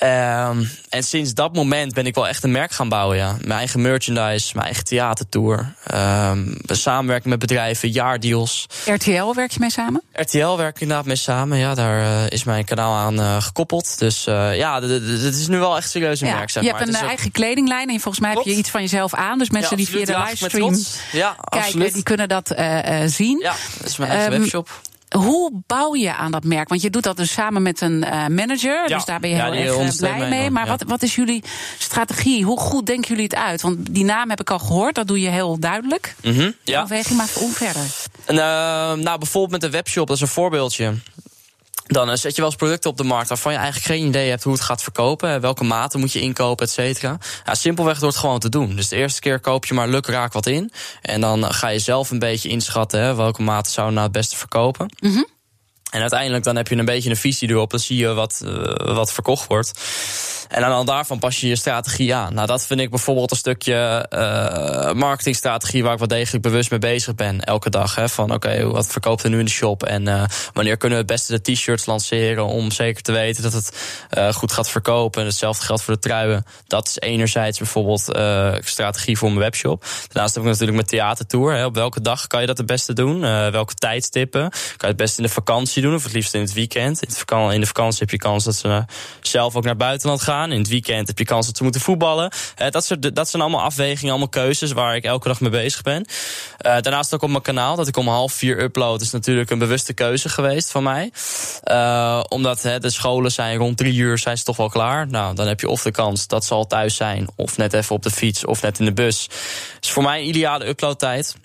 Um, 0.03 0.69
en 0.89 1.03
sinds 1.03 1.33
dat 1.33 1.53
moment 1.53 1.94
ben 1.94 2.06
ik 2.06 2.15
wel 2.15 2.27
echt 2.27 2.44
een 2.44 2.51
merk 2.51 2.71
gaan 2.71 2.89
bouwen, 2.89 3.18
ja. 3.18 3.35
Mijn 3.39 3.57
eigen 3.57 3.81
merchandise, 3.81 4.51
mijn 4.53 4.65
eigen 4.65 4.83
theatertour. 4.83 5.74
Um, 5.94 6.57
samenwerking 6.65 7.30
met 7.30 7.39
bedrijven, 7.39 7.89
jaardeals. 7.89 8.65
RTL 8.85 9.33
werk 9.33 9.51
je 9.51 9.59
mee 9.59 9.71
samen? 9.71 10.01
RTL 10.13 10.56
werk 10.56 10.75
ik 10.75 10.81
inderdaad 10.81 11.06
mee 11.06 11.15
samen, 11.15 11.57
ja. 11.57 11.74
Daar 11.74 12.27
is 12.29 12.43
mijn 12.43 12.65
kanaal 12.65 12.95
aan 12.95 13.41
gekoppeld. 13.41 13.99
Dus 13.99 14.23
ja, 14.23 14.81
het 14.81 15.35
is 15.35 15.47
nu 15.47 15.57
wel 15.59 15.77
echt 15.77 15.89
serieus 15.89 16.21
een 16.21 16.27
ja, 16.27 16.35
merk, 16.35 16.49
zeg 16.49 16.63
je 16.63 16.71
maar. 16.71 16.79
hebt 16.79 16.93
een 16.93 17.07
eigen 17.07 17.31
kledinglijn 17.31 17.89
en 17.89 17.99
volgens 17.99 18.19
mij 18.19 18.31
Klopt. 18.31 18.45
heb 18.45 18.55
je 18.55 18.61
iets 18.61 18.71
van 18.71 18.81
jezelf 18.81 19.13
aan. 19.13 19.37
Dus 19.37 19.49
mensen 19.49 19.77
ja, 19.77 19.85
die 19.85 19.95
via 19.95 20.05
de 20.05 20.25
livestream 20.27 20.75
ja, 21.11 21.35
kijken, 21.39 21.67
absoluut. 21.67 21.93
die 21.93 22.03
kunnen 22.03 22.29
dat 22.29 22.53
zien. 23.05 23.39
Ja, 23.39 23.53
dat 23.77 23.89
is 23.89 23.97
mijn 23.97 24.11
eigen 24.11 24.33
Um, 24.33 24.39
webshop. 24.39 24.81
Hoe 25.09 25.51
bouw 25.67 25.95
je 25.95 26.15
aan 26.15 26.31
dat 26.31 26.43
merk? 26.43 26.69
Want 26.69 26.81
je 26.81 26.89
doet 26.89 27.03
dat 27.03 27.17
dus 27.17 27.31
samen 27.31 27.61
met 27.61 27.81
een 27.81 27.99
manager. 28.29 28.89
Ja. 28.89 28.95
Dus 28.95 29.05
daar 29.05 29.19
ben 29.19 29.29
je 29.29 29.35
Ja, 29.35 29.51
heel 29.51 29.79
erg 29.81 29.95
blij 29.95 30.29
mee. 30.29 30.49
Maar 30.49 30.65
ja. 30.65 30.69
wat, 30.69 30.83
wat 30.87 31.01
is 31.01 31.15
jullie 31.15 31.43
strategie? 31.77 32.43
Hoe 32.43 32.59
goed 32.59 32.85
denken 32.85 33.07
jullie 33.07 33.23
het 33.23 33.35
uit? 33.35 33.61
Want 33.61 33.77
die 33.93 34.03
naam 34.03 34.29
heb 34.29 34.39
ik 34.39 34.49
al 34.49 34.59
gehoord. 34.59 34.95
Dat 34.95 35.07
doe 35.07 35.21
je 35.21 35.29
heel 35.29 35.59
duidelijk. 35.59 36.15
Mhm, 36.23 36.51
ja. 36.63 36.81
Overweging, 36.81 37.17
maar 37.17 37.29
hoe 37.33 37.51
verder? 37.51 37.81
En, 38.25 38.35
uh, 38.35 38.41
nou, 39.03 39.17
bijvoorbeeld 39.17 39.51
met 39.51 39.61
de 39.61 39.69
webshop, 39.69 40.07
dat 40.07 40.15
is 40.15 40.21
een 40.21 40.27
voorbeeldje. 40.27 40.93
Dan 41.91 42.09
uh, 42.09 42.15
zet 42.15 42.36
je 42.36 42.41
wel 42.41 42.50
eens 42.50 42.59
producten 42.59 42.89
op 42.89 42.97
de 42.97 43.03
markt 43.03 43.30
waarvan 43.30 43.51
je 43.51 43.57
eigenlijk 43.57 43.88
geen 43.88 44.07
idee 44.07 44.30
hebt 44.30 44.44
hoe 44.44 44.53
het 44.53 44.62
gaat 44.62 44.83
verkopen. 44.83 45.41
Welke 45.41 45.63
maten 45.63 46.00
moet 46.00 46.12
je 46.12 46.19
inkopen, 46.19 46.65
et 46.65 46.71
cetera. 46.71 47.18
Ja, 47.45 47.56
simpelweg 47.56 48.00
door 48.00 48.09
het 48.09 48.18
gewoon 48.18 48.39
te 48.39 48.50
doen. 48.50 48.75
Dus 48.75 48.88
de 48.88 48.95
eerste 48.95 49.19
keer 49.19 49.39
koop 49.39 49.65
je 49.65 49.74
maar 49.74 49.88
lukraak 49.88 50.33
wat 50.33 50.45
in. 50.45 50.71
En 51.01 51.21
dan 51.21 51.53
ga 51.53 51.68
je 51.68 51.80
zelf 51.80 52.12
een 52.12 52.19
beetje 52.19 52.50
inschatten 52.50 53.01
hè, 53.01 53.15
welke 53.15 53.41
maten 53.41 53.71
zouden 53.71 53.95
nou 53.95 54.07
het 54.07 54.18
beste 54.18 54.36
verkopen. 54.36 54.94
-hmm. 55.00 55.25
En 55.89 56.01
uiteindelijk 56.01 56.44
dan 56.44 56.56
heb 56.56 56.68
je 56.68 56.75
een 56.75 56.86
beetje 56.86 57.09
een 57.09 57.15
visie 57.15 57.50
erop. 57.50 57.71
Dan 57.71 57.80
zie 57.80 57.97
je 57.97 58.13
wat, 58.13 58.41
uh, 58.45 58.95
wat 58.95 59.13
verkocht 59.13 59.47
wordt. 59.47 59.71
En 60.47 60.62
dan 60.62 60.86
daarvan 60.86 61.19
pas 61.19 61.41
je 61.41 61.47
je 61.47 61.56
strategie 61.56 62.15
aan. 62.15 62.33
Nou, 62.33 62.47
dat 62.47 62.65
vind 62.65 62.80
ik 62.80 62.89
bijvoorbeeld 62.89 63.31
een 63.31 63.38
stukje 63.38 64.06
uh, 64.09 64.94
marketingstrategie 64.94 65.83
waar 65.83 65.94
ik 65.94 66.00
wat 66.00 66.09
degelijk 66.09 66.44
bewust 66.44 66.69
mee 66.69 66.80
bezig 66.80 67.15
ben 67.15 67.44
elke 67.44 67.69
dag. 67.69 67.95
Hè, 67.95 68.09
van 68.09 68.33
oké, 68.33 68.68
wat 68.68 68.88
verkoopt 68.88 69.24
er 69.24 69.30
nu 69.30 69.39
in 69.39 69.45
de 69.45 69.51
shop? 69.51 69.83
En 69.83 70.07
uh, 70.07 70.24
wanneer 70.53 70.77
kunnen 70.77 70.97
we 70.97 71.03
het 71.03 71.13
beste 71.13 71.39
de 71.39 71.53
t-shirts 71.53 71.86
lanceren 71.86 72.45
om 72.45 72.71
zeker 72.71 73.01
te 73.01 73.12
weten 73.12 73.44
dat 73.44 73.53
het 73.53 73.71
goed 74.35 74.51
gaat 74.51 74.69
verkopen. 74.69 75.21
En 75.21 75.27
hetzelfde 75.27 75.65
geldt 75.65 75.81
voor 75.81 75.94
de 75.94 76.00
truien. 76.00 76.44
Dat 76.68 76.88
is 76.88 77.00
enerzijds 77.00 77.57
bijvoorbeeld 77.57 78.01
strategie 78.59 79.18
voor 79.18 79.27
mijn 79.27 79.39
webshop. 79.39 79.85
Daarnaast 80.07 80.33
heb 80.35 80.44
ik 80.44 80.50
natuurlijk 80.50 80.77
mijn 80.77 80.89
theatertour. 80.89 81.53
Hè, 81.53 81.65
op 81.65 81.75
welke 81.75 82.01
dag 82.01 82.27
kan 82.27 82.42
je 82.42 82.47
dat 82.47 82.57
het 82.57 82.65
beste 82.65 82.94
doen? 82.94 83.19
welke 83.51 83.74
tijdstippen? 83.74 84.50
Kan 84.50 84.77
je 84.77 84.88
het 84.88 84.97
beste 84.97 85.21
in 85.21 85.27
de 85.27 85.33
vakantie 85.33 85.78
doen 85.81 85.95
of 85.95 86.03
het 86.03 86.13
liefst 86.13 86.33
in 86.33 86.41
het 86.41 86.53
weekend? 86.53 87.01
In, 87.03 87.09
de 87.59 87.65
vakantie 87.65 87.99
heb 87.99 88.09
je 88.09 88.17
kans 88.17 88.43
dat 88.43 88.55
ze 88.55 88.85
zelf 89.21 89.55
ook 89.55 89.63
naar 89.63 89.75
buitenland 89.75 90.21
gaan. 90.21 90.51
In 90.51 90.59
het 90.59 90.67
weekend 90.67 91.07
heb 91.07 91.17
je 91.17 91.25
kans 91.25 91.45
dat 91.45 91.57
ze 91.57 91.63
moeten 91.63 91.81
voetballen. 91.81 92.31
Uh, 92.61 92.69
dat, 92.69 92.97
dat 93.13 93.29
zijn 93.29 93.41
allemaal 93.41 93.61
afwegingen, 93.61 94.09
allemaal 94.09 94.29
keuzes 94.29 94.71
waar 94.71 94.95
ik 94.95 95.03
elke 95.03 95.27
dag 95.27 95.39
mee 95.39 95.49
bezig 95.49 95.81
ben. 95.81 96.05
Uh, 96.05 96.07
daarnaast 96.61 97.13
ook 97.13 97.21
op 97.21 97.29
mijn 97.29 97.41
kanaal, 97.41 97.75
dat 97.75 97.87
ik 97.87 97.97
om 97.97 98.07
half 98.07 98.33
vier 98.33 98.61
upload, 98.61 99.01
is 99.01 99.11
natuurlijk 99.11 99.49
een 99.49 99.59
bewuste 99.59 99.93
keuze 99.93 100.29
geweest 100.29 100.71
van 100.71 100.83
mij. 100.83 101.11
Omdat 102.29 102.61
de 102.61 102.89
scholen 102.89 103.31
zijn 103.31 103.57
rond 103.57 103.77
drie 103.77 103.95
uur 103.95 104.17
zijn 104.17 104.37
ze 104.37 104.43
toch 104.43 104.57
wel 104.57 104.69
klaar. 104.69 105.07
Nou, 105.07 105.35
dan 105.35 105.47
heb 105.47 105.59
je 105.59 105.69
of 105.69 105.81
de 105.81 105.91
kans 105.91 106.27
dat 106.27 106.45
ze 106.45 106.53
al 106.53 106.67
thuis 106.67 106.95
zijn, 106.95 107.27
of 107.35 107.57
net 107.57 107.73
even 107.73 107.95
op 107.95 108.03
de 108.03 108.11
fiets, 108.11 108.45
of 108.45 108.61
net 108.61 108.79
in 108.79 108.85
de 108.85 108.93
bus. 108.93 109.29
Dus 109.79 109.91
voor 109.91 110.03
mij 110.03 110.19
een 110.19 110.27
ideale 110.27 110.67
uploadtijd. 110.67 111.35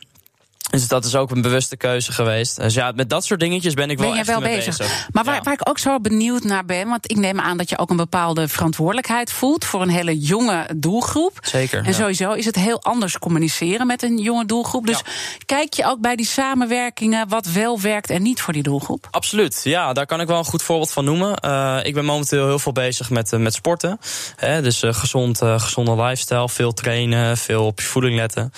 Dus 0.71 0.89
dat 0.89 1.05
is 1.05 1.15
ook 1.15 1.31
een 1.31 1.43
bewuste 1.43 1.77
keuze 1.77 2.13
geweest. 2.13 2.57
Dus 2.57 2.75
ja, 2.75 2.93
met 2.95 3.11
dat 3.11 3.25
soort 3.25 3.41
dingetjes 3.41 3.75
ben 3.75 3.91
ik 3.91 3.99
wel 3.99 4.15
echt 4.15 4.27
wel 4.27 4.41
bezig. 4.41 4.77
bezig. 4.77 5.09
Maar 5.13 5.25
waar, 5.25 5.35
ja. 5.35 5.43
waar 5.43 5.53
ik 5.53 5.69
ook 5.69 5.79
zo 5.79 6.01
benieuwd 6.01 6.45
naar 6.45 6.65
ben, 6.65 6.89
want 6.89 7.11
ik 7.11 7.17
neem 7.17 7.41
aan 7.41 7.57
dat 7.57 7.69
je 7.69 7.79
ook 7.79 7.91
een 7.91 7.97
bepaalde 7.97 8.49
verantwoordelijkheid 8.49 9.33
voelt 9.33 9.65
voor 9.65 9.83
een 9.83 9.89
hele 9.89 10.19
jonge 10.19 10.67
doelgroep. 10.77 11.39
Zeker. 11.43 11.79
En 11.79 11.85
ja. 11.85 11.93
sowieso 11.93 12.33
is 12.33 12.45
het 12.45 12.57
heel 12.57 12.83
anders 12.83 13.19
communiceren 13.19 13.87
met 13.87 14.03
een 14.03 14.19
jonge 14.19 14.47
doelgroep. 14.47 14.87
Dus 14.87 14.99
Ja. 14.99 15.13
kijk 15.47 15.73
je 15.73 15.85
ook 15.85 16.01
bij 16.01 16.17
die 16.17 16.27
samenwerkingen 16.27 17.29
wat 17.29 17.47
wel 17.47 17.81
werkt 17.81 18.11
en 18.11 18.23
niet 18.23 18.41
voor 18.41 18.53
die 18.53 18.63
doelgroep? 18.63 19.09
Absoluut, 19.11 19.61
ja, 19.65 19.93
daar 19.93 20.07
kan 20.07 20.21
ik 20.21 20.27
wel 20.27 20.39
een 20.39 20.45
goed 20.45 20.63
voorbeeld 20.63 20.93
van 20.93 21.05
noemen. 21.05 21.39
Uh, 21.45 21.79
ik 21.83 21.95
ben 21.95 22.05
momenteel 22.05 22.47
heel 22.47 22.59
veel 22.59 22.73
bezig 22.73 23.11
met, 23.11 23.33
uh, 23.33 23.41
met 23.41 23.55
sporten. 23.55 23.99
Hè, 24.37 24.63
dus 24.63 24.83
uh, 24.83 24.95
gezond, 24.95 25.39
gezonde 25.39 26.03
lifestyle, 26.03 26.49
veel 26.49 26.73
trainen, 26.73 27.37
veel 27.37 27.67
op 27.67 27.81
je 27.81 27.87
voeding 27.87 28.17
letten. 28.17 28.53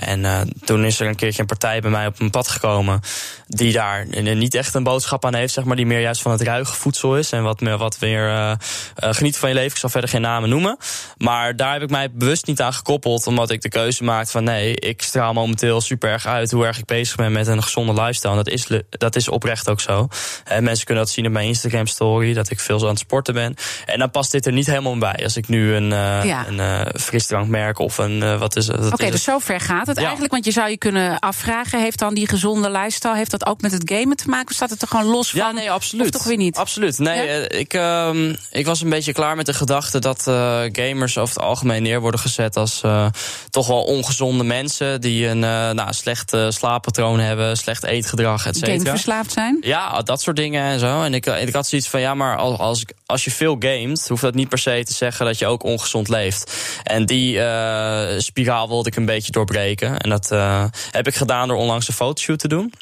en 0.00 0.52
toen 0.64 0.84
is 0.88 1.00
er 1.00 1.06
een 1.06 1.16
keertje 1.16 1.40
een 1.40 1.46
partij 1.46 1.80
bij 1.80 1.90
mij 1.90 2.06
op 2.06 2.18
mijn 2.18 2.30
pad 2.30 2.48
gekomen. 2.48 3.00
die 3.46 3.72
daar 3.72 4.06
niet 4.34 4.54
echt 4.54 4.74
een 4.74 4.82
boodschap 4.82 5.24
aan 5.24 5.34
heeft, 5.34 5.52
zeg 5.52 5.64
maar. 5.64 5.76
die 5.76 5.86
meer 5.86 6.00
juist 6.00 6.22
van 6.22 6.32
het 6.32 6.42
ruige 6.42 6.74
voedsel 6.74 7.16
is. 7.16 7.32
en 7.32 7.42
wat 7.42 7.60
meer, 7.60 7.76
wat 7.78 7.96
meer 8.00 8.56
genieten 8.94 9.40
van 9.40 9.48
je 9.48 9.54
leven. 9.54 9.70
Ik 9.70 9.76
zal 9.76 9.90
verder 9.90 10.10
geen 10.10 10.20
namen 10.20 10.48
noemen. 10.48 10.76
Maar 11.16 11.56
daar 11.56 11.72
heb 11.72 11.82
ik 11.82 11.90
mij 11.90 12.10
bewust 12.10 12.46
niet 12.46 12.60
aan 12.60 12.72
gekoppeld, 12.72 13.26
omdat 13.26 13.50
ik 13.50 13.62
de 13.62 13.68
keuze 13.68 14.04
maakte 14.04 14.30
van 14.30 14.44
nee, 14.44 14.74
ik 14.74 15.02
straal 15.02 15.32
momenteel 15.32 15.80
super 15.80 16.10
erg 16.10 16.26
uit 16.26 16.50
hoe 16.50 16.66
erg 16.66 16.78
ik 16.78 16.84
bezig 16.84 17.16
ben 17.16 17.32
met 17.32 17.46
een 17.46 17.62
gezonde 17.62 17.92
lifestyle. 17.92 18.30
En 18.30 18.36
dat 18.36 18.48
is, 18.48 18.66
dat 18.90 19.16
is 19.16 19.28
oprecht 19.28 19.68
ook 19.68 19.80
zo. 19.80 20.08
En 20.44 20.64
mensen 20.64 20.86
kunnen 20.86 21.04
dat 21.04 21.12
zien 21.12 21.26
op 21.26 21.32
mijn 21.32 21.46
Instagram 21.46 21.86
story, 21.86 22.34
dat 22.34 22.50
ik 22.50 22.60
veel 22.60 22.78
zo 22.78 22.84
aan 22.84 22.90
het 22.90 23.00
sporten 23.00 23.34
ben. 23.34 23.54
En 23.86 23.98
dan 23.98 24.10
past 24.10 24.32
dit 24.32 24.46
er 24.46 24.52
niet 24.52 24.66
helemaal 24.66 24.98
bij. 24.98 25.20
Als 25.22 25.36
ik 25.36 25.48
nu 25.48 25.74
een, 25.74 25.90
uh, 25.90 26.24
Ja. 26.24 26.46
een 26.48 26.58
uh, 26.58 26.80
frisdrankmerk 27.00 27.78
of 27.78 27.98
een, 27.98 28.16
uh, 28.22 28.38
wat 28.38 28.56
is 28.56 28.66
het? 28.66 28.92
Oké, 28.92 29.10
dus 29.10 29.22
zo 29.22 29.38
ver 29.38 29.60
gaat 29.60 29.86
het 29.86 29.96
Ja. 29.96 30.02
eigenlijk. 30.02 30.32
Want 30.32 30.44
je 30.44 30.50
zou 30.50 30.70
je 30.70 30.77
kunnen 30.78 31.18
afvragen: 31.18 31.80
heeft 31.80 31.98
dan 31.98 32.14
die 32.14 32.28
gezonde 32.28 32.70
lifestyle 32.70 33.16
heeft 33.16 33.30
dat 33.30 33.46
ook 33.46 33.60
met 33.60 33.72
het 33.72 33.82
gamen 33.92 34.16
te 34.16 34.28
maken? 34.28 34.48
Of 34.48 34.54
staat 34.54 34.70
het 34.70 34.82
er 34.82 34.88
gewoon 34.88 35.06
los 35.06 35.30
van? 35.30 35.40
Ja, 35.40 35.50
nee, 35.50 35.70
absoluut. 35.70 36.04
Of 36.04 36.10
toch 36.10 36.24
weer 36.24 36.36
niet? 36.36 36.56
Absoluut. 36.56 36.98
Nee, 36.98 37.26
Ja? 37.26 37.46
eh, 37.46 37.58
ik, 37.60 37.74
ehm, 37.74 38.34
ik 38.50 38.66
was 38.66 38.80
een 38.80 38.88
beetje 38.88 39.12
klaar 39.12 39.36
met 39.36 39.46
de 39.46 39.54
gedachte 39.54 39.98
dat 39.98 40.26
eh, 40.26 40.62
gamers 40.72 41.18
over 41.18 41.34
het 41.34 41.44
algemeen 41.44 41.82
neer 41.82 42.00
worden 42.00 42.20
gezet 42.20 42.56
als 42.56 42.82
eh, 42.82 43.06
toch 43.50 43.66
wel 43.66 43.82
ongezonde 43.82 44.44
mensen 44.44 45.00
die 45.00 45.26
een 45.26 45.38
nou, 45.38 45.92
slecht 45.92 46.36
slaappatroon 46.48 47.18
hebben, 47.18 47.56
slecht 47.56 47.84
eetgedrag, 47.84 48.46
et 48.46 48.56
cetera. 48.56 48.76
Gameverslaafd 48.76 49.32
zijn? 49.32 49.58
Ja, 49.60 50.02
dat 50.02 50.20
soort 50.20 50.36
dingen 50.36 50.62
en 50.64 50.78
zo. 50.78 51.02
En 51.02 51.14
ik, 51.14 51.26
ik 51.26 51.54
had 51.54 51.66
zoiets 51.66 51.88
van, 51.88 52.00
ja, 52.00 52.14
maar 52.14 52.36
als, 52.36 52.84
als, 53.06 53.24
je 53.24 53.30
veel 53.30 53.56
gamet... 53.58 54.08
hoeft 54.08 54.22
dat 54.22 54.34
niet 54.34 54.48
per 54.48 54.58
se 54.58 54.82
te 54.84 54.94
zeggen 54.94 55.26
dat 55.26 55.38
je 55.38 55.46
ook 55.46 55.62
ongezond 55.62 56.08
leeft. 56.08 56.52
En 56.82 57.06
die 57.06 57.32
spiraal 58.18 58.68
wilde 58.68 58.88
ik 58.88 58.96
een 58.96 59.04
beetje 59.04 59.32
doorbreken. 59.32 59.98
En 59.98 60.10
dat 60.10 60.30
heb 60.90 61.06
ik 61.06 61.14
gedaan 61.14 61.48
door 61.48 61.56
onlangs 61.56 61.88
een 61.88 61.94
fotoshoot 61.94 62.38
te 62.38 62.48
doen. 62.48 62.72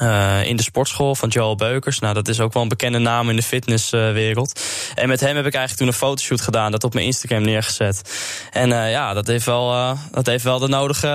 Eh, 0.00 0.44
in 0.44 0.56
de 0.56 0.62
sportschool 0.62 1.14
van 1.14 1.28
Joel 1.28 1.56
Beukers. 1.56 1.98
Nou, 1.98 2.14
dat 2.14 2.28
is 2.28 2.40
ook 2.40 2.52
wel 2.52 2.62
een 2.62 2.68
bekende 2.68 2.98
naam 2.98 3.30
in 3.30 3.36
de 3.36 3.42
fitnesswereld. 3.42 4.60
en 4.94 5.08
met 5.08 5.20
hem 5.20 5.36
heb 5.36 5.46
ik 5.46 5.54
eigenlijk 5.54 5.76
toen 5.76 5.86
een 5.86 6.08
fotoshoot 6.08 6.40
gedaan, 6.40 6.70
dat 6.70 6.84
op 6.84 6.94
mijn 6.94 7.06
Instagram 7.06 7.42
neergezet. 7.42 8.02
En 8.50 8.72
eh, 8.72 8.90
ja, 8.90 9.14
dat 9.14 9.26
heeft 9.26 9.44
wel, 9.44 9.72
eh, 9.72 9.98
dat 10.10 10.26
heeft 10.26 10.44
wel 10.44 10.58
de 10.58 10.68
nodige. 10.68 11.08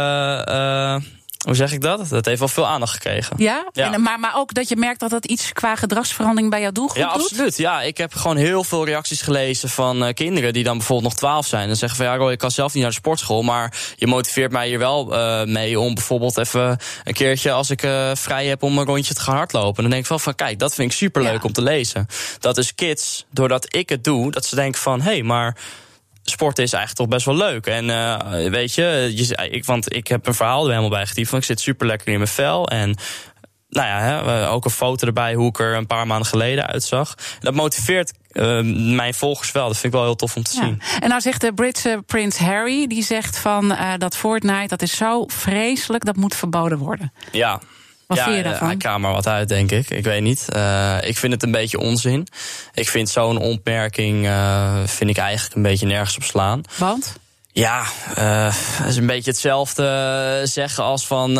Eh, 1.45 1.51
Hoe 1.51 1.55
zeg 1.55 1.71
ik 1.71 1.81
dat? 1.81 2.09
Dat 2.09 2.25
heeft 2.25 2.39
wel 2.39 2.47
veel 2.47 2.67
aandacht 2.67 2.93
gekregen. 2.93 3.35
Ja? 3.37 3.65
En, 3.73 4.01
maar, 4.01 4.19
maar 4.19 4.33
ook 4.35 4.53
dat 4.53 4.69
je 4.69 4.75
merkt 4.75 4.99
dat 4.99 5.09
dat 5.09 5.25
iets 5.25 5.53
qua 5.53 5.75
gedragsverandering 5.75 6.49
bij 6.49 6.61
jouw 6.61 6.71
doelgroep 6.71 7.03
ja, 7.03 7.13
doet? 7.13 7.21
absoluut. 7.21 7.57
Ja, 7.57 7.81
ik 7.81 7.97
heb 7.97 8.13
gewoon 8.13 8.37
heel 8.37 8.63
veel 8.63 8.85
reacties 8.85 9.21
gelezen 9.21 9.69
van 9.69 10.03
uh, 10.03 10.13
kinderen 10.13 10.53
die 10.53 10.63
dan 10.63 10.77
bijvoorbeeld 10.77 11.09
nog 11.09 11.19
12 11.19 11.45
zijn. 11.45 11.69
En 11.69 11.75
zeggen 11.75 11.97
van 11.97 12.05
ja, 12.05 12.15
Roy, 12.15 12.31
ik 12.31 12.37
kan 12.37 12.51
zelf 12.51 12.73
niet 12.73 12.83
naar 12.83 12.91
de 12.91 12.97
sportschool. 12.97 13.41
Maar 13.41 13.73
je 13.95 14.07
motiveert 14.07 14.51
mij 14.51 14.67
hier 14.67 14.79
wel 14.79 15.13
uh, 15.13 15.43
mee 15.43 15.79
om 15.79 15.93
bijvoorbeeld 15.93 16.37
even 16.37 16.77
een 17.03 17.13
keertje 17.13 17.51
als 17.51 17.69
ik 17.69 17.83
uh, 17.83 18.11
vrij 18.13 18.45
heb 18.45 18.63
om 18.63 18.77
een 18.77 18.85
rondje 18.85 19.13
te 19.13 19.21
gaan 19.21 19.35
hardlopen. 19.35 19.81
Dan 19.81 19.91
denk 19.91 20.03
ik 20.03 20.09
wel 20.09 20.19
van 20.19 20.35
kijk, 20.35 20.59
dat 20.59 20.73
vind 20.73 20.91
ik 20.91 20.97
superleuk 20.97 21.41
ja. 21.41 21.47
om 21.47 21.53
te 21.53 21.61
lezen. 21.61 22.07
Dat 22.39 22.57
is 22.57 22.75
kids, 22.75 23.25
doordat 23.31 23.75
ik 23.75 23.89
het 23.89 24.03
doe, 24.03 24.31
dat 24.31 24.45
ze 24.45 24.55
denken 24.55 24.81
van 24.81 25.01
hé, 25.01 25.11
hey, 25.11 25.23
maar 25.23 25.57
sporten 26.29 26.63
is 26.63 26.73
eigenlijk 26.73 27.01
toch 27.01 27.17
best 27.17 27.25
wel 27.25 27.49
leuk. 27.49 27.65
En 27.65 27.85
uh, 27.85 28.49
weet 28.49 28.73
je, 28.73 29.11
je, 29.15 29.49
ik, 29.51 29.65
want 29.65 29.95
ik 29.95 30.07
heb 30.07 30.27
een 30.27 30.33
verhaal 30.33 30.63
er 30.63 30.69
helemaal 30.69 30.89
bij 30.89 31.05
getiefd. 31.05 31.33
Ik 31.33 31.43
zit 31.43 31.59
super 31.59 31.87
lekker 31.87 32.07
in 32.07 32.17
mijn 32.17 32.27
vel. 32.27 32.67
En 32.69 32.97
nou 33.69 33.87
ja, 33.87 33.99
hè, 33.99 34.49
ook 34.49 34.65
een 34.65 34.71
foto 34.71 35.07
erbij 35.07 35.33
hoe 35.33 35.47
ik 35.47 35.59
er 35.59 35.75
een 35.75 35.87
paar 35.87 36.07
maanden 36.07 36.27
geleden 36.27 36.67
uitzag. 36.67 37.15
Dat 37.39 37.53
motiveert 37.53 38.13
uh, 38.31 38.61
mijn 38.95 39.13
volgers 39.13 39.51
wel. 39.51 39.67
Dat 39.67 39.77
vind 39.77 39.93
ik 39.93 39.99
wel 39.99 40.03
heel 40.03 40.15
tof 40.15 40.35
om 40.35 40.43
te 40.43 40.55
ja. 40.55 40.63
zien. 40.63 40.81
En 40.99 41.09
nou 41.09 41.21
zegt 41.21 41.41
de 41.41 41.53
Britse 41.53 42.03
prins 42.05 42.37
Harry, 42.37 42.87
die 42.87 43.03
zegt 43.03 43.37
van 43.37 43.71
uh, 43.71 43.93
dat 43.97 44.17
Fortnite, 44.17 44.67
dat 44.67 44.81
is 44.81 44.95
zo 44.95 45.23
vreselijk, 45.27 46.05
dat 46.05 46.15
moet 46.15 46.35
verboden 46.35 46.77
worden. 46.77 47.13
Ja, 47.31 47.61
wat 48.07 48.17
ja, 48.17 48.23
vind 48.23 48.35
je 48.35 48.43
daarvan? 48.43 49.01
Maar 49.01 49.13
wat 49.13 49.27
uit, 49.27 49.49
denk 49.49 49.71
ik. 49.71 49.89
Ik 49.89 50.03
weet 50.03 50.21
niet. 50.21 50.47
Uh, 50.55 50.97
ik 51.01 51.17
vind 51.17 51.33
het 51.33 51.43
een 51.43 51.51
beetje 51.51 51.79
onzin. 51.79 52.27
Ik 52.73 52.89
vind 52.89 53.09
zo'n 53.09 53.37
opmerking 53.37 54.25
uh, 54.25 54.79
vind 54.85 55.09
ik 55.09 55.17
eigenlijk 55.17 55.55
een 55.55 55.61
beetje 55.61 55.85
nergens 55.85 56.15
op 56.15 56.23
slaan. 56.23 56.61
Want? 56.77 57.15
Ja, 57.51 57.81
uh, 58.17 58.53
het 58.55 58.87
is 58.87 58.97
een 58.97 59.05
beetje 59.05 59.31
hetzelfde 59.31 60.41
zeggen 60.43 60.83
als 60.83 61.07
van 61.07 61.39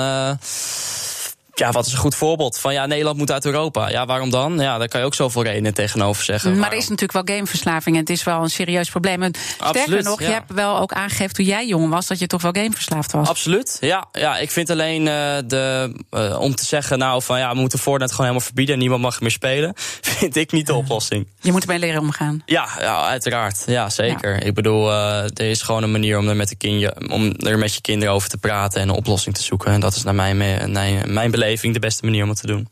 ja, 1.59 1.71
wat 1.71 1.85
is 1.85 1.91
een 1.91 1.97
goed 1.97 2.15
voorbeeld? 2.15 2.59
Van 2.59 2.73
ja, 2.73 2.85
Nederland 2.85 3.17
moet 3.17 3.31
uit 3.31 3.45
Europa. 3.45 3.89
Ja, 3.89 4.05
waarom 4.05 4.29
dan? 4.29 4.59
Ja, 4.59 4.77
daar 4.77 4.87
kan 4.87 4.99
je 4.99 5.05
ook 5.05 5.13
zoveel 5.13 5.43
redenen 5.43 5.73
tegenover 5.73 6.23
zeggen. 6.23 6.49
Maar 6.49 6.59
waarom? 6.59 6.77
er 6.77 6.83
is 6.83 6.89
natuurlijk 6.89 7.27
wel 7.27 7.35
gameverslaving 7.35 7.95
en 7.95 8.01
het 8.01 8.09
is 8.09 8.23
wel 8.23 8.41
een 8.41 8.49
serieus 8.49 8.89
probleem. 8.89 9.23
En 9.23 9.33
sterker 9.35 9.65
Absoluut, 9.65 10.03
nog, 10.03 10.19
ja. 10.19 10.27
je 10.27 10.33
hebt 10.33 10.53
wel 10.53 10.79
ook 10.79 10.93
aangegeven 10.93 11.33
toen 11.33 11.45
jij 11.45 11.67
jong 11.67 11.89
was 11.89 12.07
dat 12.07 12.19
je 12.19 12.27
toch 12.27 12.41
wel 12.41 12.51
gameverslaafd 12.51 13.11
was. 13.11 13.29
Absoluut, 13.29 13.77
ja. 13.79 14.05
ja 14.11 14.37
ik 14.37 14.51
vind 14.51 14.69
alleen 14.69 15.01
uh, 15.01 15.37
de, 15.47 15.95
uh, 16.11 16.39
om 16.39 16.55
te 16.55 16.65
zeggen, 16.65 16.97
nou 16.97 17.21
van 17.21 17.39
ja, 17.39 17.53
we 17.53 17.59
moeten 17.59 17.79
Fortnite 17.79 18.11
gewoon 18.11 18.25
helemaal 18.25 18.47
verbieden 18.47 18.73
en 18.73 18.81
niemand 18.81 19.01
mag 19.01 19.21
meer 19.21 19.31
spelen, 19.31 19.73
vind 20.17 20.35
ik 20.35 20.51
niet 20.51 20.67
de 20.67 20.73
oplossing. 20.73 21.27
Je 21.39 21.51
moet 21.51 21.61
ermee 21.61 21.79
leren 21.79 22.01
omgaan. 22.01 22.41
Ja, 22.45 22.69
ja 22.79 23.05
uiteraard. 23.05 23.63
Ja, 23.65 23.89
zeker. 23.89 24.33
Ja. 24.33 24.39
Ik 24.39 24.53
bedoel, 24.53 24.91
uh, 24.91 25.23
er 25.23 25.49
is 25.49 25.61
gewoon 25.61 25.83
een 25.83 25.91
manier 25.91 26.17
om 26.17 26.27
er, 26.27 26.35
met 26.35 26.49
de 26.49 26.55
kindje, 26.55 26.95
om 27.11 27.31
er 27.31 27.57
met 27.57 27.73
je 27.73 27.81
kinderen 27.81 28.13
over 28.13 28.29
te 28.29 28.37
praten 28.37 28.81
en 28.81 28.89
een 28.89 28.95
oplossing 28.95 29.35
te 29.35 29.43
zoeken. 29.43 29.71
En 29.71 29.79
dat 29.79 29.95
is 29.95 30.03
naar 30.03 30.15
mijn, 30.15 30.37
mijn, 30.71 31.13
mijn 31.13 31.31
beleving 31.45 31.73
de 31.73 31.79
beste 31.79 32.05
manier 32.05 32.23
om 32.23 32.29
het 32.29 32.39
te 32.39 32.47
doen. 32.47 32.67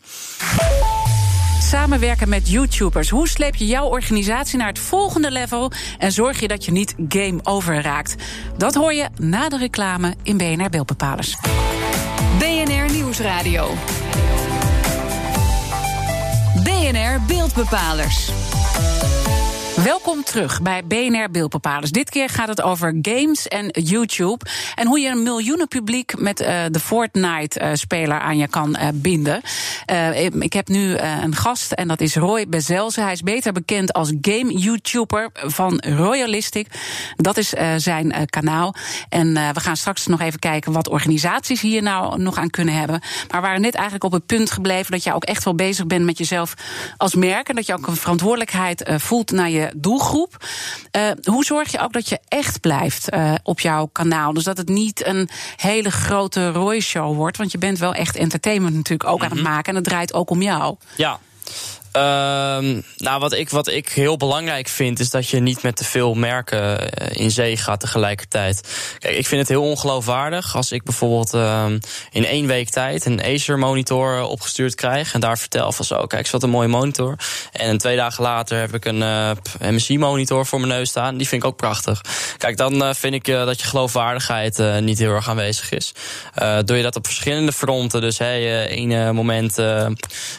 Samenwerken 1.62 2.30
met 2.30 2.50
YouTubers. 2.50 3.10
Hoe 3.10 3.28
sleep 3.28 3.56
je 3.56 3.66
jouw 3.66 3.88
organisatie 3.88 4.58
naar 4.58 4.68
het 4.68 4.80
volgende 4.80 5.32
level 5.32 5.72
en 5.98 6.12
zorg 6.12 6.40
je 6.40 6.48
dat 6.48 6.66
je 6.66 6.72
niet 6.72 6.96
game 7.10 7.40
over 7.44 7.82
raakt? 7.82 8.16
Dat 8.58 8.74
hoor 8.74 8.94
je 8.94 9.10
na 9.18 9.50
de 9.50 9.58
reclame 9.58 10.16
in 10.24 10.38
BNR 10.38 10.70
Beeldbepalers. 10.70 11.38
BNR 12.40 12.92
Nieuwsradio. 12.92 13.74
BNR 16.64 17.22
Beeldbepalers. 17.28 18.43
Welkom 19.84 20.24
terug 20.24 20.62
bij 20.62 20.86
BNR 20.86 21.32
Beeldbepalers. 21.32 21.92
Dit 21.92 22.10
keer 22.10 22.30
gaat 22.30 22.48
het 22.48 22.62
over 22.62 22.98
games 23.02 23.48
en 23.48 23.68
YouTube. 23.68 24.46
En 24.76 24.88
hoe 24.88 25.00
je 25.00 25.10
een 25.10 25.24
miljoenen 25.24 25.68
publiek 25.68 26.20
met 26.20 26.42
uh, 26.42 26.48
de 26.72 26.80
Fortnite-speler 26.80 28.18
uh, 28.18 28.26
aan 28.26 28.38
je 28.38 28.48
kan 28.48 28.78
uh, 28.80 28.88
binden. 28.94 29.42
ik 30.40 30.54
heb 30.54 30.68
nu 30.68 30.98
een 30.98 31.36
gast 31.36 31.72
en 31.72 31.88
dat 31.88 32.02
is 32.02 32.16
Roy 32.16 32.48
Bezelze. 32.48 33.02
Hij 33.02 33.12
is 33.12 33.22
beter 33.22 33.54
bekend 33.54 33.94
als 33.94 34.14
game-YouTuber 34.22 35.30
van 35.34 35.84
Royalistic. 35.88 36.68
Dat 37.16 37.38
is 37.38 37.54
zijn 37.78 38.26
kanaal. 38.30 38.76
En 39.10 39.34
we 39.34 39.60
gaan 39.60 39.78
straks 39.78 40.08
nog 40.08 40.22
even 40.22 40.40
kijken 40.40 40.72
wat 40.72 40.90
organisaties 40.90 41.62
hier 41.62 41.82
nou 41.82 42.22
nog 42.22 42.38
aan 42.38 42.50
kunnen 42.50 42.74
hebben. 42.74 43.00
Maar 43.30 43.42
we 43.42 43.48
waren 43.48 43.62
net 43.62 43.76
eigenlijk 43.76 44.04
op 44.06 44.12
het 44.12 44.26
punt 44.26 44.52
gebleven 44.52 44.92
dat 44.92 45.04
je 45.04 45.14
ook 45.14 45.24
echt 45.24 45.44
wel 45.44 45.56
bezig 45.56 45.88
bent 45.88 46.06
met 46.06 46.18
jezelf 46.18 46.54
als 46.98 47.16
merk. 47.16 47.50
En 47.50 47.56
dat 47.56 47.66
je 47.66 47.74
ook 47.74 47.88
een 47.88 47.96
verantwoordelijkheid 47.96 48.92
voelt 48.98 49.32
naar 49.32 49.50
je 49.50 49.72
doelgroep. 49.76 50.46
Uh, 50.92 51.12
hoe 51.24 51.46
zorg 51.46 51.72
je 51.72 51.80
ook 51.80 51.94
dat 51.94 52.10
je 52.10 52.20
echt 52.28 52.60
blijft 52.60 53.14
uh, 53.14 53.34
op 53.44 53.60
jouw 53.60 53.90
kanaal? 53.92 54.34
Dus 54.34 54.44
dat 54.44 54.58
het 54.58 54.70
niet 54.70 55.06
een 55.06 55.30
hele 55.56 55.92
grote 55.92 56.52
Roy-show 56.52 57.16
wordt. 57.16 57.38
Want 57.38 57.52
je 57.52 57.58
bent 57.58 57.80
wel 57.80 57.94
echt 57.94 58.16
entertainment 58.16 58.76
natuurlijk 58.76 59.10
ook 59.10 59.20
mm 59.20 59.22
-hmm. 59.22 59.32
aan 59.32 59.38
het 59.38 59.48
maken. 59.48 59.70
En 59.70 59.76
het 59.76 59.84
draait 59.84 60.14
ook 60.14 60.30
om 60.30 60.42
jou. 60.42 60.76
Ja. 60.98 61.20
Uh, 61.98 62.02
nou, 62.98 63.20
wat 63.20 63.34
ik, 63.34 63.50
wat 63.50 63.68
ik 63.68 63.90
heel 63.90 64.18
belangrijk 64.18 64.68
vind, 64.68 65.00
is 65.00 65.10
dat 65.10 65.30
je 65.30 65.40
niet 65.40 65.64
met 65.64 65.76
te 65.76 65.84
veel 65.84 66.14
merken 66.14 66.90
in 67.12 67.32
zee 67.32 67.58
gaat 67.58 67.80
tegelijkertijd. 67.80 68.68
Kijk, 69.00 69.18
ik 69.18 69.28
vind 69.28 69.42
het 69.42 69.50
heel 69.50 69.64
ongeloofwaardig 69.64 70.56
als 70.56 70.72
ik 70.72 70.84
bijvoorbeeld 70.84 71.34
uh, 71.34 71.66
in 72.12 72.26
één 72.26 72.48
week 72.48 72.70
tijd 72.70 73.06
een 73.06 73.24
Acer 73.24 73.60
monitor 73.60 74.22
opgestuurd 74.22 74.76
krijg 74.76 75.14
en 75.14 75.20
daar 75.20 75.38
vertel 75.38 75.72
van 75.72 75.86
zo, 75.86 76.06
kijk, 76.06 76.30
wat 76.30 76.44
een 76.44 76.50
mooie 76.50 76.68
monitor. 76.68 77.16
En 77.52 77.78
twee 77.78 77.96
dagen 77.96 78.24
later 78.24 78.60
heb 78.60 78.74
ik 78.74 78.86
een 78.86 79.02
uh, 79.02 79.32
MSI 79.60 79.98
monitor 79.98 80.46
voor 80.46 80.60
mijn 80.60 80.72
neus 80.72 80.90
staan. 80.90 81.18
Die 81.18 81.28
vind 81.28 81.44
ik 81.44 81.48
ook 81.48 81.58
prachtig. 81.58 82.02
Kijk, 82.38 82.58
dan 82.58 82.84
uh, 82.84 82.94
vind 82.94 83.14
ik 83.14 83.26
dat 83.26 83.62
je 83.62 83.68
geloofwaardigheid 83.68 84.82
niet 84.82 85.00
heel 85.00 85.12
erg 85.12 85.30
aanwezig 85.30 85.72
is. 85.72 85.94
doe 86.66 86.78
je 86.78 86.84
dat 86.84 86.96
op 86.96 87.06
verschillende 87.06 87.52
fronten, 87.52 88.02
dus 88.02 88.18
hey, 88.18 88.68
één 88.68 89.16
moment 89.16 89.56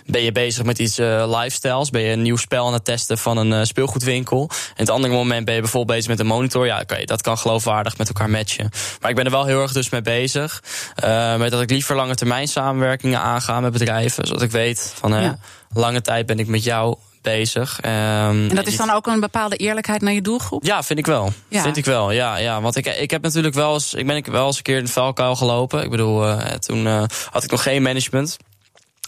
ben 0.07 0.23
je 0.23 0.33
bezig 0.33 0.65
met 0.65 0.79
iets 0.79 0.97
live 0.97 1.44
lifestyles. 1.45 1.91
Ben 1.91 2.03
je 2.03 2.11
een 2.11 2.23
nieuw 2.23 2.37
spel 2.37 2.67
aan 2.67 2.73
het 2.73 2.85
testen 2.85 3.19
van 3.19 3.37
een 3.37 3.51
uh, 3.51 3.63
speelgoedwinkel. 3.63 4.51
En 4.51 4.75
het 4.75 4.91
andere 4.91 5.15
moment 5.15 5.45
ben 5.45 5.55
je 5.55 5.61
bijvoorbeeld 5.61 5.97
bezig 5.97 6.11
met 6.11 6.21
een 6.21 6.27
monitor. 6.27 6.67
Ja, 6.67 6.81
okay, 6.81 7.05
dat 7.05 7.23
kan 7.23 7.39
geloofwaardig 7.39 7.99
met 7.99 8.09
elkaar 8.09 8.31
matchen. 8.31 8.71
Maar 9.01 9.11
ik 9.11 9.17
ben 9.17 9.25
er 9.25 9.31
wel 9.31 9.45
heel 9.45 9.63
erg 9.63 9.73
dus 9.73 9.89
mee 9.89 10.03
bezig. 10.03 10.63
Uh, 11.05 11.37
met 11.37 11.51
dat 11.51 11.61
ik 11.61 11.71
liever 11.71 11.97
lange 11.97 12.15
termijn 12.15 12.49
samenwerkingen 12.49 13.21
aanga 13.21 13.61
met 13.61 13.73
bedrijven. 13.73 14.27
Zodat 14.27 14.43
ik 14.43 14.51
weet 14.51 14.93
van 14.97 15.15
uh, 15.15 15.23
ja. 15.23 15.39
lange 15.73 16.01
tijd 16.01 16.27
ben 16.27 16.39
ik 16.39 16.47
met 16.47 16.65
jou 16.65 16.97
bezig. 17.23 17.79
Um, 17.85 17.91
en 17.91 18.55
dat 18.55 18.67
is 18.67 18.77
dan 18.77 18.91
ook 18.91 19.07
een 19.07 19.21
bepaalde 19.21 19.57
eerlijkheid 19.57 20.03
naar 20.03 20.13
je 20.13 20.23
doelgroep? 20.23 20.65
Ja, 20.65 20.83
vind 20.83 20.99
ik 20.99 21.07
wel. 21.07 21.33
Ja. 21.49 21.63
Vind 21.63 21.77
ik 21.77 21.85
wel. 21.85 22.11
Ja, 22.11 22.37
ja. 22.37 22.61
Want 22.61 22.77
ik, 22.77 22.87
ik 22.87 23.11
heb 23.11 23.23
natuurlijk 23.23 23.55
wel 23.55 23.75
eens. 23.75 23.95
Ik 23.95 24.07
ben 24.07 24.17
ik 24.17 24.27
wel 24.27 24.47
eens 24.47 24.57
een 24.57 24.63
keer 24.63 24.79
in 24.79 24.85
de 24.85 24.91
vuilkuil 24.91 25.37
gelopen. 25.37 25.83
Ik 25.83 25.91
bedoel, 25.91 26.29
uh, 26.29 26.39
toen 26.41 26.87
uh, 26.87 27.03
had 27.31 27.45
ik 27.45 27.51
nog 27.51 27.63
geen 27.63 27.83
management. 27.83 28.37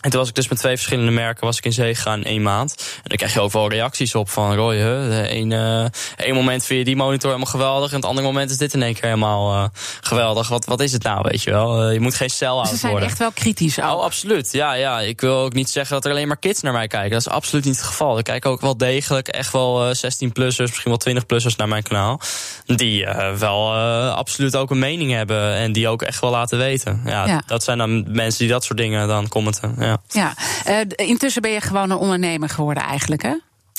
En 0.07 0.13
toen 0.13 0.21
was 0.21 0.29
ik 0.29 0.35
dus 0.35 0.49
met 0.49 0.59
twee 0.59 0.75
verschillende 0.75 1.11
merken 1.11 1.45
was 1.45 1.59
ik 1.59 1.65
in 1.65 1.73
zee 1.73 1.95
gegaan 1.95 2.19
in 2.19 2.25
één 2.25 2.43
maand. 2.43 2.75
En 2.97 3.09
dan 3.09 3.17
krijg 3.17 3.33
je 3.33 3.41
ook 3.41 3.53
wel 3.53 3.69
reacties 3.69 4.15
op 4.15 4.31
van 4.31 4.55
Roy, 4.55 4.77
hè, 4.77 5.29
een, 5.31 5.51
uh, 5.51 5.85
één 6.17 6.35
moment 6.35 6.65
vind 6.65 6.79
je 6.79 6.85
die 6.85 6.97
monitor 6.97 7.31
helemaal 7.31 7.51
geweldig. 7.51 7.91
En 7.91 7.97
het 7.97 8.05
andere 8.05 8.27
moment 8.27 8.51
is 8.51 8.57
dit 8.57 8.75
in 8.75 8.83
één 8.83 8.95
keer 8.95 9.03
helemaal 9.03 9.55
uh, 9.55 9.65
geweldig. 10.01 10.49
Wat, 10.49 10.65
wat 10.65 10.81
is 10.81 10.93
het 10.93 11.03
nou, 11.03 11.21
weet 11.29 11.43
je 11.43 11.51
wel? 11.51 11.87
Uh, 11.87 11.93
je 11.93 12.01
moet 12.01 12.15
geen 12.15 12.31
cel 12.31 12.55
worden. 12.55 12.73
Ze 12.73 12.79
zijn 12.79 12.91
worden. 12.91 13.09
echt 13.09 13.19
wel 13.19 13.31
kritisch. 13.31 13.79
Oh, 13.79 14.03
absoluut. 14.03 14.53
Ja, 14.53 14.73
ja, 14.73 15.01
ik 15.01 15.21
wil 15.21 15.39
ook 15.39 15.53
niet 15.53 15.71
zeggen 15.71 15.95
dat 15.95 16.05
er 16.05 16.11
alleen 16.11 16.29
maar 16.29 16.37
kids 16.37 16.61
naar 16.61 16.73
mij 16.73 16.87
kijken. 16.87 17.11
Dat 17.11 17.21
is 17.21 17.29
absoluut 17.29 17.65
niet 17.65 17.77
het 17.77 17.87
geval. 17.87 18.17
Er 18.17 18.23
kijken 18.23 18.51
ook 18.51 18.61
wel 18.61 18.77
degelijk 18.77 19.29
echt 19.29 19.53
wel 19.53 19.95
16-plussers, 19.95 20.71
misschien 20.71 20.97
wel 20.99 21.15
20-plussers 21.15 21.57
naar 21.57 21.69
mijn 21.69 21.83
kanaal. 21.83 22.21
Die 22.67 23.07
wel 23.39 23.75
absoluut 24.11 24.57
ook 24.57 24.71
een 24.71 24.79
mening 24.79 25.13
hebben 25.13 25.55
en 25.55 25.73
die 25.73 25.89
ook 25.89 26.03
echt 26.03 26.21
wel 26.21 26.31
laten 26.31 26.59
weten. 26.59 27.01
Ja, 27.05 27.27
ja, 27.27 27.43
dat 27.47 27.65
zijn 27.65 27.79
dan 27.79 28.13
mensen 28.13 28.39
die 28.39 28.49
dat 28.49 28.65
soort 28.65 28.79
dingen 28.79 29.09
dan 29.09 29.29
commenten. 29.29 29.75
Ja. 29.79 29.96
Ja, 30.09 30.35
uh, 30.69 30.81
intussen 31.09 31.43
ben 31.43 31.51
je 31.51 31.61
gewoon 31.61 31.91
een 31.91 31.97
ondernemer 31.97 32.49
geworden 32.49 32.83
eigenlijk, 32.83 33.23
hè? 33.23 33.35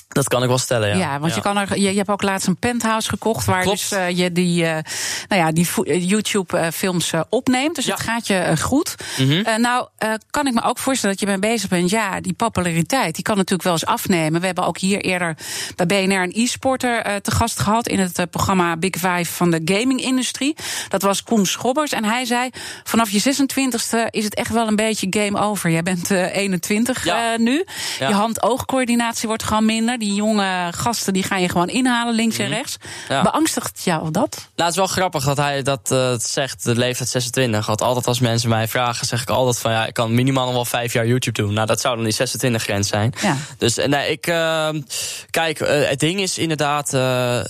Dat 0.07 0.27
kan 0.27 0.41
ik 0.41 0.47
wel 0.47 0.57
stellen, 0.57 0.87
ja. 0.87 0.95
Ja, 0.95 1.19
want 1.19 1.29
ja. 1.29 1.35
Je, 1.35 1.41
kan 1.41 1.57
er, 1.57 1.79
je, 1.79 1.91
je 1.91 1.97
hebt 1.97 2.09
ook 2.09 2.21
laatst 2.21 2.47
een 2.47 2.57
penthouse 2.57 3.09
gekocht... 3.09 3.45
waar 3.45 3.61
Klopt. 3.61 3.89
dus 3.89 3.99
uh, 3.99 4.09
je 4.09 4.31
die, 4.31 4.63
uh, 4.63 4.77
nou 5.27 5.41
ja, 5.41 5.51
die 5.51 5.67
YouTube-films 6.07 7.11
uh, 7.11 7.21
opneemt. 7.29 7.75
Dus 7.75 7.85
ja. 7.85 7.93
het 7.93 8.03
gaat 8.03 8.27
je 8.27 8.53
goed. 8.61 8.95
Mhm. 9.17 9.27
Mm 9.27 9.43
-hmm. 9.43 9.61
nou, 9.61 9.87
kan 10.29 10.47
ik 10.47 10.53
me 10.53 10.63
ook 10.63 10.77
voorstellen 10.77 11.15
dat 11.15 11.25
je 11.25 11.31
bent 11.31 11.53
bezig 11.53 11.69
bent... 11.69 11.89
ja, 11.89 12.21
die 12.21 12.33
populariteit, 12.33 13.15
die 13.15 13.23
kan 13.23 13.35
natuurlijk 13.35 13.63
wel 13.63 13.71
eens 13.71 13.85
afnemen. 13.85 14.39
We 14.39 14.45
hebben 14.45 14.65
ook 14.65 14.77
hier 14.77 15.01
eerder 15.01 15.37
bij 15.75 15.85
BNR 15.85 16.21
een 16.21 16.33
e-sporter 16.35 17.21
te 17.21 17.31
gast 17.31 17.59
gehad... 17.59 17.87
in 17.87 17.99
het 17.99 18.29
programma 18.29 18.77
Big 18.77 18.95
Five 18.95 19.25
van 19.25 19.51
de 19.51 19.61
gaming-industrie. 19.65 20.55
Dat 20.89 21.01
was 21.01 21.23
Koen 21.23 21.45
Schobbers. 21.45 21.91
En 21.91 22.03
hij 22.03 22.25
zei, 22.25 22.49
vanaf 22.83 23.09
je 23.09 23.21
26e 23.21 24.09
is 24.09 24.23
het 24.23 24.35
echt 24.35 24.51
wel 24.51 24.67
een 24.67 24.75
beetje 24.75 25.07
game 25.09 25.39
over. 25.39 25.69
Jij 25.69 25.83
bent 25.83 26.11
21 26.11 27.05
ja. 27.05 27.37
nu. 27.37 27.65
Je 27.99 28.05
hand-oogcoördinatie 28.05 29.27
wordt 29.27 29.43
gewoon 29.43 29.65
minder 29.65 29.96
Hè? 29.99 30.05
Die 30.05 30.13
jonge 30.13 30.71
gasten 30.75 31.13
die 31.13 31.23
gaan 31.23 31.41
je 31.41 31.49
gewoon 31.49 31.67
inhalen, 31.69 32.15
links 32.15 32.37
en 32.37 32.45
Mhm. 32.45 32.53
rechts. 32.53 32.77
Ja. 33.09 33.21
Beangstigt 33.21 33.81
jou 33.83 34.11
dat? 34.11 34.35
Nou, 34.35 34.47
het 34.55 34.69
is 34.69 34.75
wel 34.75 34.87
grappig 34.87 35.23
dat 35.23 35.37
hij 35.37 35.61
dat 35.63 35.91
eh, 35.91 36.13
zegt, 36.17 36.63
de 36.63 36.75
leeftijd 36.75 37.09
26. 37.09 37.65
Want 37.65 37.81
altijd 37.81 38.07
als 38.07 38.19
mensen 38.19 38.49
mij 38.49 38.67
vragen, 38.67 39.07
zeg 39.07 39.21
ik 39.21 39.29
altijd 39.29 39.59
van 39.59 39.71
ja, 39.71 39.85
ik 39.85 39.93
kan 39.93 40.13
minimaal 40.15 40.45
nog 40.45 40.53
wel 40.53 40.65
vijf 40.65 40.93
jaar 40.93 41.07
YouTube 41.07 41.41
doen. 41.41 41.53
Nou, 41.53 41.67
dat 41.67 41.81
zou 41.81 41.95
dan 41.95 42.03
die 42.03 42.13
26 42.13 42.63
grens 42.63 42.87
zijn. 42.87 43.13
Ja. 43.21 43.35
Dus 43.57 43.77
eh, 43.77 43.87
nee, 43.87 44.11
ik. 44.11 44.27
eh, 44.27 44.69
kijk, 45.29 45.59
eh, 45.59 45.89
het 45.89 45.99
ding 45.99 46.19
is 46.19 46.37
inderdaad 46.37 46.91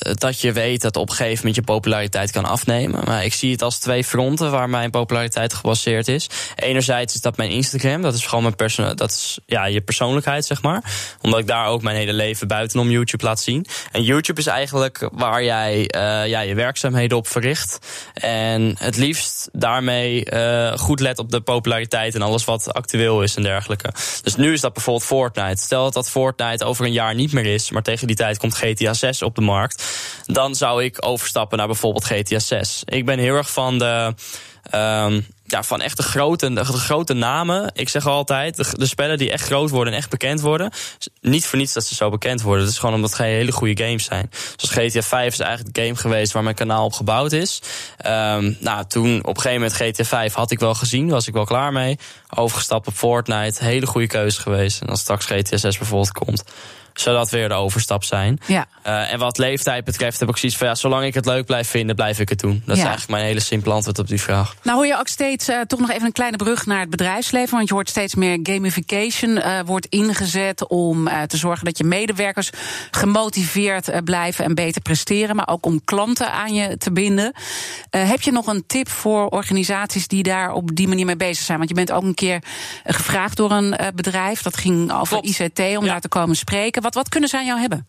dat 0.01 0.41
je 0.41 0.51
weet 0.51 0.81
dat 0.81 0.95
op 0.95 1.09
een 1.09 1.15
gegeven 1.15 1.37
moment 1.37 1.55
je 1.55 1.61
populariteit 1.61 2.31
kan 2.31 2.45
afnemen. 2.45 3.01
Maar 3.05 3.23
ik 3.25 3.33
zie 3.33 3.51
het 3.51 3.61
als 3.61 3.77
twee 3.79 4.03
fronten 4.03 4.51
waar 4.51 4.69
mijn 4.69 4.91
populariteit 4.91 5.53
gebaseerd 5.53 6.07
is. 6.07 6.29
Enerzijds 6.55 7.15
is 7.15 7.21
dat 7.21 7.37
mijn 7.37 7.49
Instagram, 7.49 8.01
dat 8.01 8.13
is 8.13 8.25
gewoon 8.25 8.43
mijn 8.43 8.55
perso 8.55 8.93
dat 8.93 9.09
is 9.11 9.39
ja, 9.45 9.65
je 9.65 9.81
persoonlijkheid, 9.81 10.45
zeg 10.45 10.61
maar. 10.61 10.83
Omdat 11.21 11.39
ik 11.39 11.47
daar 11.47 11.65
ook 11.67 11.81
mijn 11.81 11.95
hele 11.95 12.13
leven 12.13 12.36
buitenom 12.45 12.89
YouTube 12.89 13.23
laat 13.23 13.39
zien. 13.39 13.65
En 13.91 14.03
YouTube 14.03 14.39
is 14.39 14.47
eigenlijk 14.47 15.09
waar 15.11 15.43
jij 15.43 15.87
eh, 15.87 16.27
ja, 16.27 16.39
je 16.39 16.55
werkzaamheden 16.55 17.17
op 17.17 17.27
verricht. 17.27 17.79
En 18.13 18.75
het 18.79 18.97
liefst 18.97 19.49
daarmee 19.51 20.25
eh, 20.25 20.77
goed 20.77 20.99
let 20.99 21.19
op 21.19 21.31
de 21.31 21.41
populariteit 21.41 22.15
en 22.15 22.21
alles 22.21 22.45
wat 22.45 22.73
actueel 22.73 23.21
is 23.21 23.35
en 23.35 23.43
dergelijke. 23.43 23.89
Dus 24.23 24.35
nu 24.35 24.53
is 24.53 24.61
dat 24.61 24.73
bijvoorbeeld 24.73 25.05
Fortnite. 25.05 25.61
Stel 25.61 25.91
dat 25.91 26.09
Fortnite 26.09 26.65
over 26.65 26.85
een 26.85 26.91
jaar 26.91 27.15
niet 27.15 27.31
meer 27.31 27.45
is, 27.45 27.71
maar 27.71 27.83
tegen 27.83 28.07
die 28.07 28.15
tijd 28.15 28.37
komt 28.37 28.55
GTA 28.55 28.93
6 28.93 29.21
op 29.21 29.35
de 29.35 29.41
markt. 29.41 29.85
Dan 30.25 30.55
zou 30.55 30.83
ik 30.83 31.05
overstappen 31.05 31.57
naar 31.57 31.67
bijvoorbeeld 31.67 32.05
GTA 32.05 32.39
6. 32.39 32.81
Ik 32.85 33.05
ben 33.05 33.19
heel 33.19 33.35
erg 33.35 33.51
van 33.51 33.77
de. 33.77 34.13
ehm, 34.69 35.21
ja, 35.47 35.63
van 35.63 35.81
echt 35.81 35.97
de 35.97 36.03
grote, 36.03 36.53
de 36.53 36.63
grote 36.63 37.13
namen. 37.13 37.71
Ik 37.73 37.89
zeg 37.89 38.07
altijd, 38.07 38.77
de, 38.77 38.85
spellen 38.85 39.17
die 39.17 39.31
echt 39.31 39.43
groot 39.43 39.69
worden 39.69 39.93
en 39.93 39.99
echt 39.99 40.09
bekend 40.09 40.41
worden. 40.41 40.71
Niet 41.21 41.45
voor 41.45 41.57
niets 41.57 41.73
dat 41.73 41.85
ze 41.85 41.95
zo 41.95 42.09
bekend 42.09 42.41
worden. 42.41 42.63
Het 42.63 42.73
is 42.73 42.79
gewoon 42.79 42.95
omdat 42.95 43.09
het 43.09 43.19
hele 43.19 43.51
goede 43.51 43.83
games 43.83 44.03
zijn. 44.03 44.29
Zoals 44.55 44.91
GTA 44.91 45.01
5 45.01 45.33
is 45.33 45.39
eigenlijk 45.39 45.75
de 45.75 45.81
game 45.81 45.95
geweest 45.95 46.31
waar 46.31 46.43
mijn 46.43 46.55
kanaal 46.55 46.85
op 46.85 46.93
gebouwd 46.93 47.31
is. 47.31 47.61
Ehm, 47.97 48.53
nou, 48.59 48.85
toen 48.87 49.17
op 49.19 49.35
een 49.35 49.41
gegeven 49.41 49.61
moment 49.61 49.73
GTA 49.73 50.03
5 50.03 50.33
had 50.33 50.51
ik 50.51 50.59
wel 50.59 50.75
gezien, 50.75 51.09
was 51.09 51.27
ik 51.27 51.33
wel 51.33 51.45
klaar 51.45 51.71
mee. 51.71 51.97
Overgestapt 52.35 52.87
op 52.87 52.93
Fortnite, 52.93 53.63
hele 53.63 53.85
goede 53.85 54.07
keuze 54.07 54.41
geweest. 54.41 54.81
En 54.81 54.87
als 54.87 54.99
straks 54.99 55.25
GTA 55.25 55.57
6 55.57 55.77
bijvoorbeeld 55.77 56.11
komt, 56.11 56.43
zou 56.99 57.15
dat 57.17 57.29
weer 57.29 57.47
de 57.49 57.53
overstap 57.55 58.03
zijn. 58.03 58.39
Ja. 58.45 58.65
Eh, 58.83 59.13
en 59.13 59.19
wat 59.19 59.37
leeftijd 59.37 59.83
betreft 59.83 60.19
heb 60.19 60.29
ik 60.29 60.37
zoiets 60.37 60.57
van 60.57 60.67
ja, 60.67 60.75
zolang 60.75 61.05
ik 61.05 61.13
het 61.13 61.25
leuk 61.25 61.45
blijf 61.45 61.69
vinden, 61.69 61.95
blijf 61.95 62.19
ik 62.19 62.29
het 62.29 62.39
doen. 62.39 62.61
Dat 62.65 62.75
is 62.75 62.81
eigenlijk 62.81 63.11
mijn 63.11 63.25
hele 63.25 63.39
simpele 63.39 63.73
antwoord 63.73 63.99
op 63.99 64.07
die 64.07 64.21
vraag. 64.21 64.55
Nou 64.63 64.77
hoor 64.77 64.87
je 64.87 64.97
ook 64.99 65.07
steeds 65.07 65.47
eh, 65.47 65.59
toch 65.61 65.79
nog 65.79 65.91
even 65.91 66.05
een 66.05 66.11
kleine 66.11 66.37
brug 66.37 66.65
naar 66.65 66.79
het 66.79 66.89
bedrijfsleven. 66.89 67.55
Want 67.55 67.67
je 67.67 67.73
hoort 67.73 67.89
steeds 67.89 68.15
meer 68.15 68.39
gamification 68.43 69.37
eh, 69.37 69.59
wordt 69.65 69.85
ingezet 69.85 70.67
om 70.67 71.09
te 71.27 71.37
zorgen 71.37 71.65
dat 71.65 71.77
je 71.77 71.83
medewerkers 71.83 72.49
gemotiveerd 72.91 74.03
blijven 74.03 74.45
en 74.45 74.55
beter 74.55 74.81
presteren. 74.81 75.35
Maar 75.35 75.47
ook 75.47 75.65
om 75.65 75.83
klanten 75.85 76.31
aan 76.31 76.53
je 76.53 76.77
te 76.77 76.91
binden. 76.91 77.33
Heb 77.89 78.21
je 78.21 78.31
nog 78.31 78.47
een 78.47 78.63
tip 78.67 78.89
voor 78.89 79.27
organisaties 79.27 80.07
die 80.07 80.23
daar 80.23 80.51
op 80.51 80.75
die 80.75 80.87
manier 80.87 81.05
mee 81.05 81.15
bezig 81.17 81.45
zijn? 81.45 81.57
Want 81.57 81.69
je 81.69 81.75
bent 81.75 81.91
ook 81.91 82.03
een 82.03 82.13
keer 82.13 82.41
gevraagd 82.83 83.37
door 83.37 83.51
een 83.51 83.77
bedrijf. 83.95 84.41
Dat 84.41 84.57
ging 84.57 84.93
over 84.93 85.19
Klopt. 85.21 85.39
ICT 85.39 85.59
om 85.59 85.85
Ja. 85.85 85.91
daar 85.91 86.01
te 86.01 86.07
komen 86.07 86.35
spreken. 86.35 86.81
Wat, 86.87 86.95
wat 86.95 87.09
kunnen 87.09 87.33
aan 87.33 87.45
jou 87.45 87.59
hebben? 87.59 87.87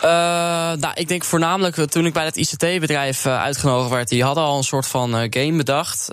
Eh, 0.00 0.08
nou, 0.78 0.92
ik 0.94 1.08
denk 1.08 1.24
voornamelijk 1.24 1.76
toen 1.90 2.06
ik 2.06 2.12
bij 2.12 2.24
het 2.24 2.36
ICT-bedrijf 2.36 3.24
eh, 3.24 3.42
uitgenodigd 3.42 3.90
werd, 3.90 4.08
die 4.08 4.24
hadden 4.24 4.44
al 4.44 4.56
een 4.56 4.64
soort 4.64 4.86
van 4.86 5.16
eh, 5.16 5.26
game 5.30 5.56
bedacht. 5.56 6.10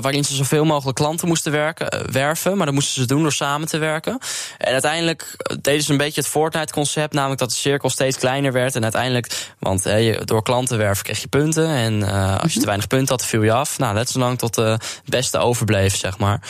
waarin 0.00 0.24
ze 0.24 0.34
zoveel 0.34 0.64
mogelijk 0.64 0.96
klanten 0.96 1.28
moesten 1.28 1.52
werken, 1.52 2.12
werven. 2.12 2.56
Maar 2.56 2.66
dat 2.66 2.74
moesten 2.74 3.02
ze 3.02 3.08
doen 3.08 3.22
door 3.22 3.32
samen 3.32 3.68
te 3.68 3.78
werken. 3.78 4.18
En 4.58 4.72
uiteindelijk 4.72 5.36
deden 5.60 5.82
ze 5.82 5.90
een 5.90 5.96
beetje 5.96 6.20
het 6.20 6.30
Fortnite-concept, 6.30 7.12
namelijk 7.12 7.40
dat 7.40 7.50
de 7.50 7.56
cirkel 7.56 7.90
steeds 7.90 8.18
kleiner 8.18 8.52
werd. 8.52 8.74
En 8.74 8.82
uiteindelijk, 8.82 9.54
want 9.58 9.88
door 10.24 10.42
klanten 10.42 10.78
werven 10.78 11.04
kreeg 11.04 11.20
je 11.20 11.28
punten. 11.28 11.68
En 11.68 12.02
als 12.40 12.52
je 12.52 12.60
te 12.60 12.66
weinig 12.66 12.86
punten 12.86 13.08
had, 13.08 13.26
viel 13.26 13.42
je 13.42 13.52
af. 13.52 13.78
Nou, 13.78 13.94
net 13.94 14.10
zolang 14.10 14.38
tot 14.38 14.54
de 14.54 14.78
beste 15.04 15.38
overbleef, 15.38 15.96
zeg 15.96 16.18
maar. 16.18 16.40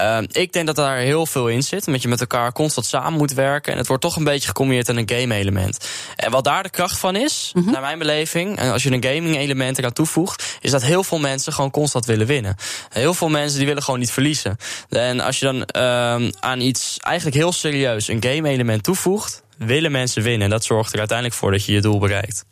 Uh, 0.00 0.18
ik 0.30 0.52
denk 0.52 0.66
dat 0.66 0.76
daar 0.76 0.96
heel 0.96 1.26
veel 1.26 1.48
in 1.48 1.62
zit. 1.62 1.84
Dat 1.84 2.02
je 2.02 2.08
met 2.08 2.20
elkaar 2.20 2.52
constant 2.52 2.86
samen 2.86 3.18
moet 3.18 3.32
werken. 3.32 3.72
En 3.72 3.78
het 3.78 3.86
wordt 3.86 4.02
toch 4.02 4.16
een 4.16 4.24
beetje 4.24 4.48
gecombineerd 4.48 4.88
in 4.88 4.96
een 4.96 5.08
game-element. 5.08 5.88
En 6.16 6.30
wat 6.30 6.44
daar 6.44 6.62
de 6.62 6.70
kracht 6.70 6.98
van 6.98 7.16
is, 7.16 7.50
mm 7.54 7.62
-hmm. 7.62 7.72
naar 7.72 7.80
mijn 7.80 7.98
beleving. 7.98 8.58
En 8.58 8.72
als 8.72 8.82
je 8.82 8.90
een 8.90 9.04
gaming-element 9.04 9.78
eraan 9.78 9.92
toevoegt. 9.92 10.58
Is 10.60 10.70
dat 10.70 10.82
heel 10.82 11.04
veel 11.04 11.18
mensen 11.18 11.52
gewoon 11.52 11.70
constant 11.70 12.04
willen 12.04 12.26
winnen. 12.26 12.56
Heel 12.88 13.14
veel 13.14 13.28
mensen 13.28 13.58
die 13.58 13.66
willen 13.66 13.82
gewoon 13.82 14.00
niet 14.00 14.10
verliezen. 14.10 14.56
En 14.88 15.20
als 15.20 15.38
je 15.38 15.44
dan 15.44 15.56
uh, 15.56 16.30
aan 16.40 16.60
iets 16.60 16.96
eigenlijk 17.00 17.36
heel 17.36 17.52
serieus 17.52 18.08
een 18.08 18.22
game-element 18.22 18.82
toevoegt. 18.82 19.42
Willen 19.56 19.92
mensen 19.92 20.22
winnen. 20.22 20.42
En 20.42 20.50
dat 20.50 20.64
zorgt 20.64 20.92
er 20.92 20.98
uiteindelijk 20.98 21.38
voor 21.38 21.50
dat 21.50 21.64
je 21.64 21.72
je 21.72 21.80
doel 21.80 21.98
bereikt. 21.98 22.44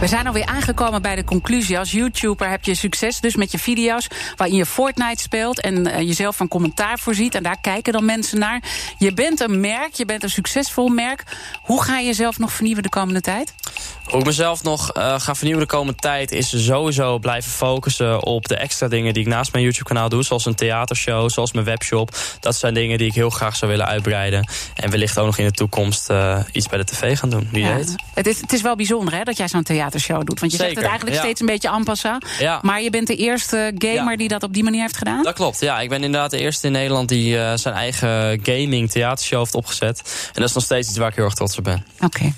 We 0.00 0.06
zijn 0.06 0.26
alweer 0.26 0.46
aangekomen 0.46 1.02
bij 1.02 1.16
de 1.16 1.24
conclusie. 1.24 1.78
Als 1.78 1.90
YouTuber 1.90 2.50
heb 2.50 2.64
je 2.64 2.74
succes 2.74 3.20
dus 3.20 3.36
met 3.36 3.52
je 3.52 3.58
video's 3.58 4.08
waarin 4.36 4.56
je 4.56 4.66
Fortnite 4.66 5.22
speelt 5.22 5.60
en 5.60 5.88
uh, 5.88 5.98
jezelf 5.98 6.36
van 6.36 6.48
commentaar 6.48 6.98
voorziet. 6.98 7.34
En 7.34 7.42
daar 7.42 7.60
kijken 7.60 7.92
dan 7.92 8.04
mensen 8.04 8.38
naar. 8.38 8.62
Je 8.98 9.14
bent 9.14 9.40
een 9.40 9.60
merk, 9.60 9.94
je 9.94 10.04
bent 10.04 10.22
een 10.22 10.30
succesvol 10.30 10.88
merk. 10.88 11.22
Hoe 11.62 11.82
ga 11.82 11.98
je 11.98 12.06
jezelf 12.06 12.38
nog 12.38 12.52
vernieuwen 12.52 12.82
de 12.82 12.88
komende 12.88 13.20
tijd? 13.20 13.54
Hoe 14.04 14.18
ik 14.18 14.26
mezelf 14.26 14.62
nog 14.62 14.96
uh, 14.96 15.20
ga 15.20 15.34
vernieuwen 15.34 15.66
de 15.66 15.72
komende 15.72 16.00
tijd 16.00 16.32
is 16.32 16.64
sowieso 16.64 17.18
blijven 17.18 17.50
focussen 17.50 18.24
op 18.24 18.48
de 18.48 18.56
extra 18.56 18.88
dingen 18.88 19.14
die 19.14 19.22
ik 19.22 19.28
naast 19.28 19.52
mijn 19.52 19.64
YouTube-kanaal 19.64 20.08
doe. 20.08 20.22
Zoals 20.22 20.46
een 20.46 20.54
theatershow, 20.54 21.30
zoals 21.30 21.52
mijn 21.52 21.64
webshop. 21.64 22.16
Dat 22.40 22.56
zijn 22.56 22.74
dingen 22.74 22.98
die 22.98 23.06
ik 23.06 23.14
heel 23.14 23.30
graag 23.30 23.56
zou 23.56 23.70
willen 23.70 23.86
uitbreiden. 23.86 24.48
En 24.74 24.90
wellicht 24.90 25.18
ook 25.18 25.26
nog 25.26 25.38
in 25.38 25.44
de 25.44 25.52
toekomst 25.52 26.10
uh, 26.10 26.38
iets 26.52 26.68
bij 26.68 26.78
de 26.78 26.84
tv 26.84 27.18
gaan 27.18 27.30
doen. 27.30 27.48
Wie 27.50 27.64
ja, 27.64 27.74
weet. 27.74 27.94
Het 28.14 28.26
is, 28.26 28.40
het 28.40 28.52
is 28.52 28.62
wel 28.62 28.76
bijzonder 28.76 29.14
hè, 29.14 29.22
dat 29.22 29.36
jij 29.36 29.48
zo'n 29.48 29.62
theatershow 29.84 30.26
doet. 30.26 30.40
Want 30.40 30.52
je 30.52 30.58
Zeker, 30.58 30.74
zegt 30.74 30.76
het 30.76 30.90
eigenlijk 30.90 31.16
ja. 31.16 31.22
steeds 31.22 31.40
een 31.40 31.46
beetje 31.46 31.70
en 31.70 31.84
passant. 31.84 32.26
Ja. 32.38 32.58
Maar 32.62 32.82
je 32.82 32.90
bent 32.90 33.06
de 33.06 33.16
eerste 33.16 33.72
gamer 33.78 34.10
Ja. 34.10 34.16
die 34.16 34.28
dat 34.28 34.42
op 34.42 34.52
die 34.54 34.64
manier 34.64 34.80
heeft 34.80 34.96
gedaan? 34.96 35.22
Dat 35.22 35.34
klopt, 35.34 35.60
ja. 35.60 35.80
Ik 35.80 35.88
ben 35.88 36.02
inderdaad 36.02 36.30
de 36.30 36.38
eerste 36.38 36.66
in 36.66 36.72
Nederland 36.72 37.08
die 37.08 37.34
uh, 37.34 37.52
zijn 37.54 37.74
eigen 37.74 38.40
gaming 38.42 38.90
theatershow 38.90 39.38
heeft 39.38 39.54
opgezet. 39.54 39.98
En 40.26 40.40
dat 40.40 40.48
is 40.48 40.54
nog 40.54 40.64
steeds 40.64 40.88
iets 40.88 40.96
waar 40.96 41.08
ik 41.08 41.14
heel 41.14 41.24
erg 41.24 41.34
trots 41.34 41.58
op 41.58 41.64
ben. 41.64 41.86
Oké. 41.94 42.04
Okay. 42.04 42.34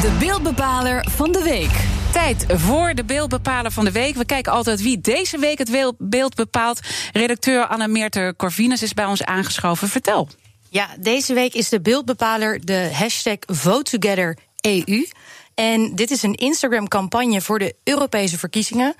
De 0.00 0.10
beeldbepaler 0.18 1.06
van 1.10 1.32
de 1.32 1.42
week. 1.42 1.70
Tijd 2.12 2.44
voor 2.48 2.94
de 2.94 3.04
beeldbepaler 3.04 3.72
van 3.72 3.84
de 3.84 3.92
week. 3.92 4.14
We 4.14 4.24
kijken 4.24 4.52
altijd 4.52 4.82
wie 4.82 5.00
deze 5.00 5.38
week 5.38 5.58
het 5.58 5.94
beeld 5.98 6.34
bepaalt. 6.34 6.80
Redacteur 7.12 7.66
Anne-Meerte 7.66 8.34
Corvinus 8.36 8.82
is 8.82 8.94
bij 8.94 9.04
ons 9.04 9.24
aangeschoven. 9.24 9.88
Vertel. 9.88 10.28
Ja, 10.68 10.88
deze 10.98 11.34
week 11.34 11.54
is 11.54 11.68
de 11.68 11.80
beeldbepaler 11.80 12.64
de 12.64 12.90
hashtag 12.92 13.36
VoteTogetherEU. 13.46 15.06
En 15.54 15.94
dit 15.94 16.10
is 16.10 16.22
een 16.22 16.34
Instagram-campagne 16.34 17.40
voor 17.40 17.58
de 17.58 17.74
Europese 17.84 18.38
verkiezingen. 18.38 18.94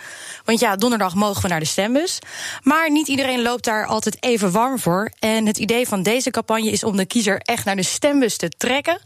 Want 0.44 0.60
ja, 0.60 0.76
donderdag 0.76 1.14
mogen 1.14 1.42
we 1.42 1.48
naar 1.48 1.60
de 1.60 1.66
stembus. 1.66 2.18
Maar 2.62 2.90
niet 2.90 3.08
iedereen 3.08 3.42
loopt 3.42 3.64
daar 3.64 3.86
altijd 3.86 4.22
even 4.22 4.52
warm 4.52 4.78
voor. 4.78 5.10
En 5.18 5.46
het 5.46 5.58
idee 5.58 5.88
van 5.88 6.02
deze 6.02 6.30
campagne 6.30 6.70
is 6.70 6.84
om 6.84 6.96
de 6.96 7.06
kiezer 7.06 7.38
echt 7.38 7.64
naar 7.64 7.76
de 7.76 7.82
stembus 7.82 8.36
te 8.36 8.48
trekken. 8.48 9.00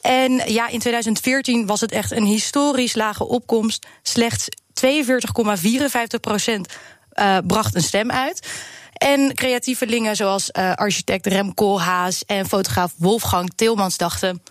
En 0.00 0.32
ja, 0.52 0.68
in 0.68 0.78
2014 0.78 1.66
was 1.66 1.80
het 1.80 1.92
echt 1.92 2.10
een 2.10 2.24
historisch 2.24 2.94
lage 2.94 3.28
opkomst. 3.28 3.86
Slechts 4.02 4.48
42,54 4.86 6.20
procent 6.20 6.72
uh, 7.14 7.38
bracht 7.46 7.74
een 7.74 7.82
stem 7.82 8.10
uit. 8.10 8.48
En 8.92 9.34
creatievelingen 9.34 10.16
zoals 10.16 10.50
uh, 10.52 10.72
architect 10.72 11.26
Rem 11.26 11.54
Koolhaas 11.54 12.24
en 12.24 12.46
fotograaf 12.46 12.94
Wolfgang 12.96 13.52
Tilmans 13.54 13.96
dachten 13.96 14.42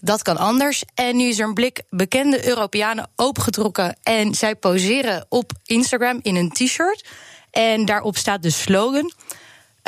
dat 0.00 0.22
kan 0.22 0.36
anders. 0.36 0.84
En 0.94 1.16
nu 1.16 1.24
is 1.24 1.38
er 1.38 1.46
een 1.46 1.54
blik 1.54 1.82
bekende 1.90 2.48
Europeanen 2.48 3.08
opengetrokken. 3.16 3.96
En 4.02 4.34
zij 4.34 4.56
poseren 4.56 5.26
op 5.28 5.52
Instagram 5.64 6.18
in 6.22 6.36
een 6.36 6.50
t-shirt. 6.50 7.04
En 7.50 7.84
daarop 7.84 8.16
staat 8.16 8.42
de 8.42 8.50
slogan. 8.50 9.12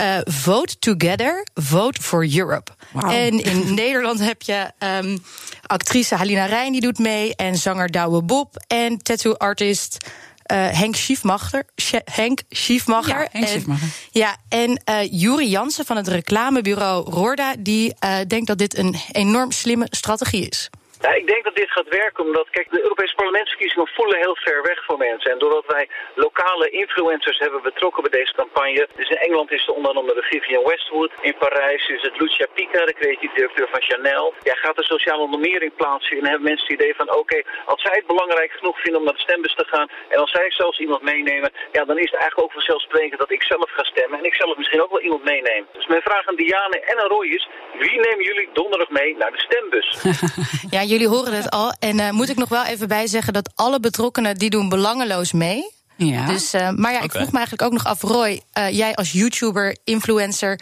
Uh, 0.00 0.18
vote 0.24 0.78
together, 0.78 1.46
vote 1.54 2.02
for 2.02 2.36
Europe. 2.36 2.72
Wow. 2.92 3.10
En 3.10 3.44
in 3.44 3.74
Nederland 3.74 4.20
heb 4.20 4.42
je 4.42 4.70
um, 4.78 5.22
actrice 5.66 6.14
Halina 6.14 6.44
Rijn, 6.44 6.72
die 6.72 6.80
doet 6.80 6.98
mee. 6.98 7.36
En 7.36 7.56
zanger 7.56 7.90
Douwe 7.90 8.22
Bob. 8.22 8.64
En 8.66 8.98
tattoo-artist 8.98 9.96
uh, 10.02 10.08
Henk 10.54 10.96
Schiefmacher. 10.96 11.64
Henk 12.04 12.42
Schiefmacher. 12.50 13.20
Ja, 13.20 13.28
Henk 13.30 13.46
Schiefmacher. 13.48 13.88
En, 14.12 14.20
ja, 14.20 14.36
en 14.48 14.80
uh, 14.90 15.20
Juri 15.20 15.48
Jansen 15.48 15.84
van 15.84 15.96
het 15.96 16.08
reclamebureau 16.08 17.10
Roorda... 17.10 17.54
die 17.58 17.94
uh, 18.04 18.16
denkt 18.26 18.46
dat 18.46 18.58
dit 18.58 18.78
een 18.78 18.96
enorm 19.12 19.50
slimme 19.52 19.86
strategie 19.90 20.48
is. 20.48 20.70
Ja, 21.00 21.14
ik 21.14 21.26
denk 21.26 21.44
dat 21.44 21.56
dit 21.56 21.70
gaat 21.70 21.88
werken 21.88 22.24
omdat, 22.24 22.46
kijk, 22.50 22.70
de 22.70 22.82
Europese 22.82 23.14
parlementsverkiezingen 23.14 23.88
voelen 23.96 24.18
heel 24.18 24.36
ver 24.36 24.62
weg 24.62 24.84
voor 24.84 24.98
mensen. 24.98 25.30
En 25.30 25.38
doordat 25.38 25.66
wij 25.66 25.88
lokale 26.14 26.68
influencers 26.70 27.38
hebben 27.38 27.62
betrokken 27.62 28.02
bij 28.02 28.18
deze 28.20 28.34
campagne. 28.34 28.88
Dus 28.96 29.08
in 29.08 29.16
Engeland 29.16 29.50
is 29.52 29.60
het 29.66 29.76
onder 29.76 29.92
andere 29.92 30.22
Vivian 30.22 30.64
Westwood. 30.64 31.12
In 31.20 31.36
Parijs 31.38 31.88
is 31.88 32.02
het 32.02 32.20
Lucia 32.20 32.46
Pica, 32.54 32.84
de 32.84 32.94
creatieve 33.00 33.34
directeur 33.34 33.68
van 33.70 33.82
Chanel. 33.82 34.34
Ja, 34.42 34.54
gaat 34.54 34.76
de 34.76 34.84
sociale 34.84 35.28
normering 35.28 35.74
plaatsen 35.74 36.18
en 36.18 36.26
hebben 36.26 36.48
mensen 36.50 36.66
het 36.66 36.80
idee 36.80 36.94
van, 36.94 37.14
oké, 37.14 37.42
als 37.64 37.82
zij 37.82 37.96
het 37.96 38.06
belangrijk 38.06 38.52
genoeg 38.52 38.80
vinden 38.80 39.00
om 39.00 39.06
naar 39.06 39.18
de 39.18 39.26
stembus 39.26 39.54
te 39.54 39.66
gaan 39.72 39.88
en 40.08 40.18
als 40.18 40.30
zij 40.30 40.50
zelfs 40.50 40.78
iemand 40.78 41.02
meenemen, 41.02 41.50
ja, 41.72 41.84
dan 41.84 41.98
is 41.98 42.10
het 42.10 42.20
eigenlijk 42.20 42.42
ook 42.44 42.52
vanzelfsprekend 42.52 43.20
dat 43.20 43.30
ik 43.30 43.42
zelf 43.42 43.70
ga 43.70 43.84
stemmen 43.84 44.18
en 44.18 44.24
ik 44.24 44.34
zelf 44.34 44.56
misschien 44.56 44.82
ook 44.82 44.90
wel 44.90 45.00
iemand 45.00 45.24
meeneem. 45.24 45.66
Dus 45.72 45.86
mijn 45.86 46.02
vraag 46.02 46.26
aan 46.26 46.36
Diane 46.36 46.80
en 46.80 47.00
aan 47.00 47.08
Roy 47.08 47.26
is, 47.26 47.48
wie 47.78 48.00
nemen 48.00 48.24
jullie 48.24 48.48
donderdag 48.52 48.90
mee 48.90 49.16
naar 49.16 49.32
de 49.32 49.40
stembus? 49.46 49.86
Ja, 50.76 50.82
jullie 50.88 51.08
horen 51.08 51.36
het 51.36 51.50
al. 51.50 51.74
En 51.78 51.98
uh, 51.98 52.10
moet 52.10 52.28
ik 52.28 52.36
nog 52.36 52.48
wel 52.48 52.64
even 52.64 52.88
bijzeggen 52.88 53.32
dat 53.32 53.50
alle 53.54 53.80
betrokkenen 53.80 54.36
die 54.36 54.50
doen 54.50 54.68
belangeloos 54.68 55.32
mee. 55.32 55.70
Ja. 55.96 56.26
Dus, 56.26 56.54
uh, 56.54 56.70
maar 56.70 56.92
ja, 56.92 57.00
ik 57.00 57.10
vroeg 57.10 57.32
me 57.32 57.36
eigenlijk 57.36 57.62
ook 57.62 57.72
nog 57.72 57.84
af, 57.84 58.02
Roy, 58.02 58.42
uh, 58.58 58.70
jij 58.70 58.94
als 58.94 59.12
YouTuber, 59.12 59.76
influencer, 59.84 60.60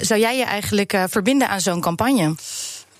zou 0.00 0.20
jij 0.20 0.36
je 0.36 0.44
eigenlijk 0.44 0.98
verbinden 1.08 1.48
aan 1.48 1.60
zo'n 1.60 1.80
campagne? 1.80 2.34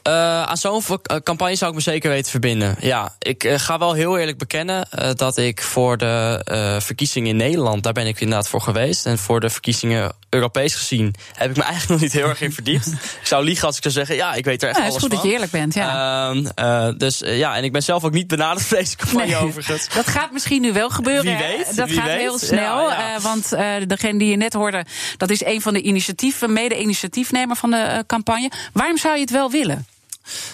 Uh, 0.09 0.43
aan 0.43 0.57
zo'n 0.57 0.83
campagne 1.23 1.57
zou 1.57 1.71
ik 1.71 1.77
me 1.77 1.83
zeker 1.83 2.11
weten 2.11 2.31
verbinden. 2.31 2.77
Ja, 2.81 3.15
ik 3.19 3.45
uh, 3.45 3.55
ga 3.59 3.79
wel 3.79 3.93
heel 3.93 4.19
eerlijk 4.19 4.39
bekennen 4.39 4.89
uh, 4.99 5.11
dat 5.15 5.37
ik 5.37 5.63
voor 5.63 5.97
de 5.97 6.79
verkiezingen 6.83 7.29
in 7.29 7.37
Nederland, 7.37 7.83
daar 7.83 7.93
ben 7.93 8.07
ik 8.07 8.21
inderdaad 8.21 8.49
voor 8.49 8.61
geweest. 8.61 9.07
En 9.07 9.19
voor 9.19 9.41
de 9.41 9.51
verkiezingen 9.51 10.13
Europees 10.29 10.75
gezien 10.75 11.15
heb 11.35 11.51
ik 11.51 11.57
me 11.57 11.63
eigenlijk 11.71 11.91
nog 11.91 12.01
niet 12.01 12.13
heel 12.13 12.29
erg 12.29 12.41
in 12.41 12.53
verdiept. 12.53 12.87
ik 12.87 13.27
zou 13.27 13.45
liegen 13.45 13.67
als 13.67 13.77
ik 13.77 13.83
zou 13.83 13.95
zeggen, 13.95 14.17
ja, 14.17 14.35
ik 14.35 14.45
weet 14.45 14.63
er 14.63 14.69
echt 14.69 14.79
ja, 14.79 14.85
alles 14.85 14.95
Het 14.95 15.05
is 15.05 15.09
goed 15.09 15.19
van. 15.19 15.23
dat 15.23 15.27
je 15.27 15.33
eerlijk 15.33 15.53
bent, 15.53 15.75
ja. 15.75 16.33
Ehm, 16.55 16.97
dus 16.97 17.19
ja, 17.25 17.57
en 17.57 17.65
ik 17.65 17.73
ben 17.73 17.83
zelf 17.83 18.05
ook 18.05 18.13
niet 18.13 18.27
benaderd 18.27 18.67
voor 18.67 18.77
deze 18.77 18.97
campagne 18.97 19.27
nee, 19.27 19.37
overigens. 19.37 19.89
Dat 19.89 20.07
gaat 20.07 20.33
misschien 20.33 20.61
nu 20.61 20.73
wel 20.73 20.91
gebeuren. 20.91 21.25
Wie 21.25 21.47
weet, 21.47 21.77
dat 21.77 21.89
wie 21.89 21.97
gaat 21.97 22.07
weet. 22.07 22.19
heel 22.19 22.39
snel. 22.39 22.91
Ja, 22.91 23.09
ja. 23.09 23.21
want 23.21 23.49
degene 23.89 24.19
die 24.19 24.31
je 24.31 24.37
net 24.37 24.53
hoorde, 24.53 24.85
dat 25.17 25.31
is 25.31 25.45
een 25.45 25.61
van 25.61 25.73
de 25.73 25.83
initiatieven, 25.83 26.53
mede-initiatiefnemer 26.53 27.57
van 27.57 27.71
de 27.71 28.05
campagne. 28.07 28.51
Waarom 28.73 28.99
zou 28.99 29.15
je 29.15 29.21
het 29.21 29.31
wel 29.31 29.51
willen? 29.51 29.87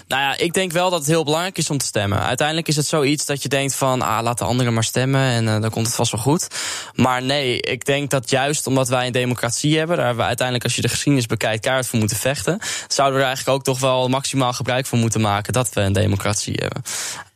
Nou 0.09 0.23
ja, 0.23 0.37
ik 0.37 0.53
denk 0.53 0.73
wel 0.73 0.91
dat 0.91 0.99
het 0.99 1.09
heel 1.09 1.25
belangrijk 1.25 1.59
is 1.59 1.71
om 1.71 1.79
te 1.79 1.85
stemmen. 1.85 2.23
Uiteindelijk 2.23 2.69
is 2.69 2.77
het 2.77 2.87
zoiets 2.87 3.27
dat 3.27 3.43
je 3.43 3.49
denkt 3.49 3.75
van, 3.75 4.03
ah, 4.03 4.23
laat 4.23 4.39
de 4.39 4.45
anderen 4.45 4.75
maar 4.75 4.85
stemmen 4.85 5.21
en 5.21 5.45
uh, 5.45 5.61
dan 5.61 5.71
komt 5.71 5.87
het 5.87 5.95
vast 5.95 6.13
wel 6.13 6.21
goed. 6.21 6.49
Maar 6.95 7.23
nee, 7.23 7.61
ik 7.61 7.85
denk 7.85 8.11
dat 8.11 8.31
juist 8.31 8.67
omdat 8.67 8.89
wij 8.89 9.07
een 9.07 9.13
democratie 9.13 9.79
hebben, 9.79 9.97
daar 9.97 10.17
we 10.17 10.23
uiteindelijk, 10.23 10.65
als 10.65 10.77
je 10.77 10.83
de 10.83 10.89
geschiedenis 10.89 11.27
bekijkt, 11.27 11.61
keihard 11.61 11.87
voor 11.87 11.99
moeten 11.99 12.17
vechten, 12.17 12.59
zouden 12.89 13.17
we 13.17 13.21
er 13.21 13.29
eigenlijk 13.29 13.59
ook 13.59 13.65
toch 13.65 13.81
wel 13.81 14.09
maximaal 14.09 14.53
gebruik 14.53 14.87
van 14.87 14.99
moeten 14.99 15.21
maken 15.21 15.53
dat 15.53 15.73
we 15.73 15.81
een 15.81 15.93
democratie 15.93 16.55
hebben. 16.61 16.83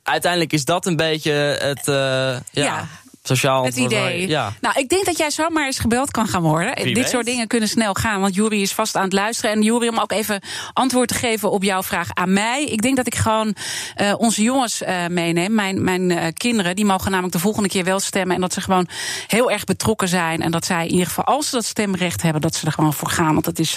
Uiteindelijk 0.03 0.53
is 0.53 0.65
dat 0.65 0.87
een 0.87 0.97
beetje 0.97 1.33
het, 1.33 1.89
uh, 1.89 2.37
ja. 2.51 2.89
Sociaal 3.29 3.65
het 3.65 3.77
idee. 3.77 4.29
Ja. 4.29 4.53
Nou, 4.61 4.79
ik 4.79 4.89
denk 4.89 5.05
dat 5.05 5.19
jij 5.19 5.31
zomaar 5.31 5.67
eens 5.67 5.79
gebeld 5.79 6.11
kan 6.11 6.29
gaan 6.29 6.43
worden. 6.43 6.75
Wie 6.75 6.85
Dit 6.85 6.95
weet. 6.95 7.09
soort 7.09 7.27
dingen 7.27 7.47
kunnen 7.47 7.69
snel 7.69 7.95
gaan, 7.95 8.21
want 8.21 8.35
Jury 8.35 8.63
is 8.63 8.73
vast 8.73 8.97
aan 8.97 9.03
het 9.03 9.13
luisteren. 9.13 9.51
En 9.51 9.63
Jury, 9.63 9.89
om 9.89 9.99
ook 9.99 10.13
even 10.13 10.41
antwoord 10.73 11.09
te 11.09 11.15
geven 11.15 11.51
op 11.51 11.63
jouw 11.63 11.83
vraag 11.83 12.09
aan 12.15 12.33
mij. 12.33 12.65
Ik 12.65 12.83
denk 12.83 12.97
dat 12.97 13.07
ik 13.07 13.15
gewoon 13.15 13.55
uh, 14.01 14.15
onze 14.19 14.43
jongens 14.43 14.83
uh, 14.83 15.07
meeneem. 15.07 15.55
Mijn, 15.55 15.85
mijn 15.85 16.11
uh, 16.11 16.25
kinderen, 16.33 16.77
die 16.77 16.85
mogen 16.85 17.11
namelijk 17.11 17.35
de 17.35 17.41
volgende 17.41 17.69
keer 17.69 17.85
wel 17.85 18.01
stemmen. 18.01 18.35
En 18.35 18.41
dat 18.41 18.53
ze 18.53 18.61
gewoon 18.61 18.89
heel 19.27 19.51
erg 19.51 19.65
betrokken 19.65 20.09
zijn. 20.09 20.43
En 20.43 20.51
dat 20.51 20.65
zij 20.65 20.85
in 20.85 20.91
ieder 20.91 21.07
geval, 21.07 21.25
als 21.25 21.49
ze 21.49 21.55
dat 21.55 21.65
stemrecht 21.65 22.23
hebben, 22.23 22.41
dat 22.41 22.55
ze 22.55 22.67
er 22.67 22.73
gewoon 22.73 22.95
voor 22.95 23.11
gaan. 23.11 23.33
Want 23.33 23.45
dat 23.45 23.59
is 23.59 23.77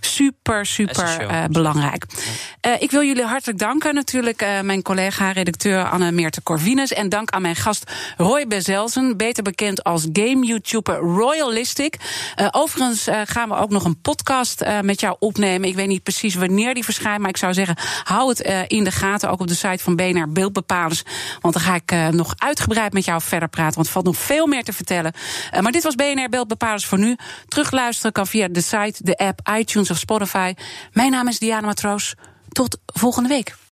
super, 0.00 0.66
super 0.66 1.48
belangrijk. 1.50 2.06
ik 2.78 2.90
wil 2.90 3.02
jullie 3.02 3.24
hartelijk 3.24 3.58
danken. 3.58 3.94
Natuurlijk 3.94 4.46
mijn 4.62 4.82
collega, 4.82 5.30
redacteur 5.30 5.88
Anne 5.88 6.12
Meerte 6.12 6.42
Corvinus. 6.42 6.92
En 6.92 7.08
dank 7.08 7.30
aan 7.30 7.42
mijn 7.42 7.56
gast 7.56 7.90
Roy 8.16 8.46
Bezel 8.46 8.81
beter 9.16 9.42
bekend 9.42 9.84
als 9.84 10.06
game-YouTuber 10.12 10.96
Royalistic. 10.96 11.96
Uh, 12.36 12.48
overigens 12.50 13.08
uh, 13.08 13.20
gaan 13.24 13.48
we 13.48 13.54
ook 13.54 13.70
nog 13.70 13.84
een 13.84 14.00
podcast 14.00 14.62
uh, 14.62 14.80
met 14.80 15.00
jou 15.00 15.16
opnemen. 15.18 15.68
Ik 15.68 15.74
weet 15.74 15.86
niet 15.86 16.02
precies 16.02 16.34
wanneer 16.34 16.74
die 16.74 16.84
verschijnt, 16.84 17.20
maar 17.20 17.28
ik 17.28 17.36
zou 17.36 17.54
zeggen, 17.54 17.76
hou 18.04 18.28
het 18.28 18.70
in 18.70 18.84
de 18.84 18.90
gaten, 18.90 19.30
ook 19.30 19.40
op 19.40 19.46
de 19.46 19.54
site 19.54 19.82
van 19.82 19.96
BNR 19.96 20.32
Beeldbepalers. 20.32 21.02
Want 21.40 21.54
dan 21.54 21.62
ga 21.62 21.74
ik 21.74 22.12
nog 22.12 22.34
uitgebreid 22.36 22.92
met 22.92 23.04
jou 23.04 23.20
verder 23.20 23.48
praten, 23.48 23.74
want 23.74 23.86
er 23.86 23.92
valt 23.92 24.04
nog 24.04 24.16
veel 24.16 24.46
meer 24.46 24.64
te 24.64 24.72
vertellen. 24.72 25.12
maar 25.60 25.72
dit 25.72 25.82
was 25.82 25.94
BNR 25.94 26.28
Beeldbepalers 26.28 26.86
voor 26.86 26.98
nu. 26.98 27.16
Terugluisteren 27.48 28.12
kan 28.12 28.26
via 28.26 28.48
de 28.48 28.60
site, 28.60 29.04
de 29.04 29.16
app, 29.16 29.48
iTunes 29.58 29.90
of 29.90 29.98
Spotify. 29.98 30.54
Mijn 30.92 31.10
naam 31.10 31.28
is 31.28 31.38
Diana 31.38 31.66
Matroos. 31.66 32.14
Tot 32.48 32.78
volgende 32.86 33.28
week. 33.28 33.61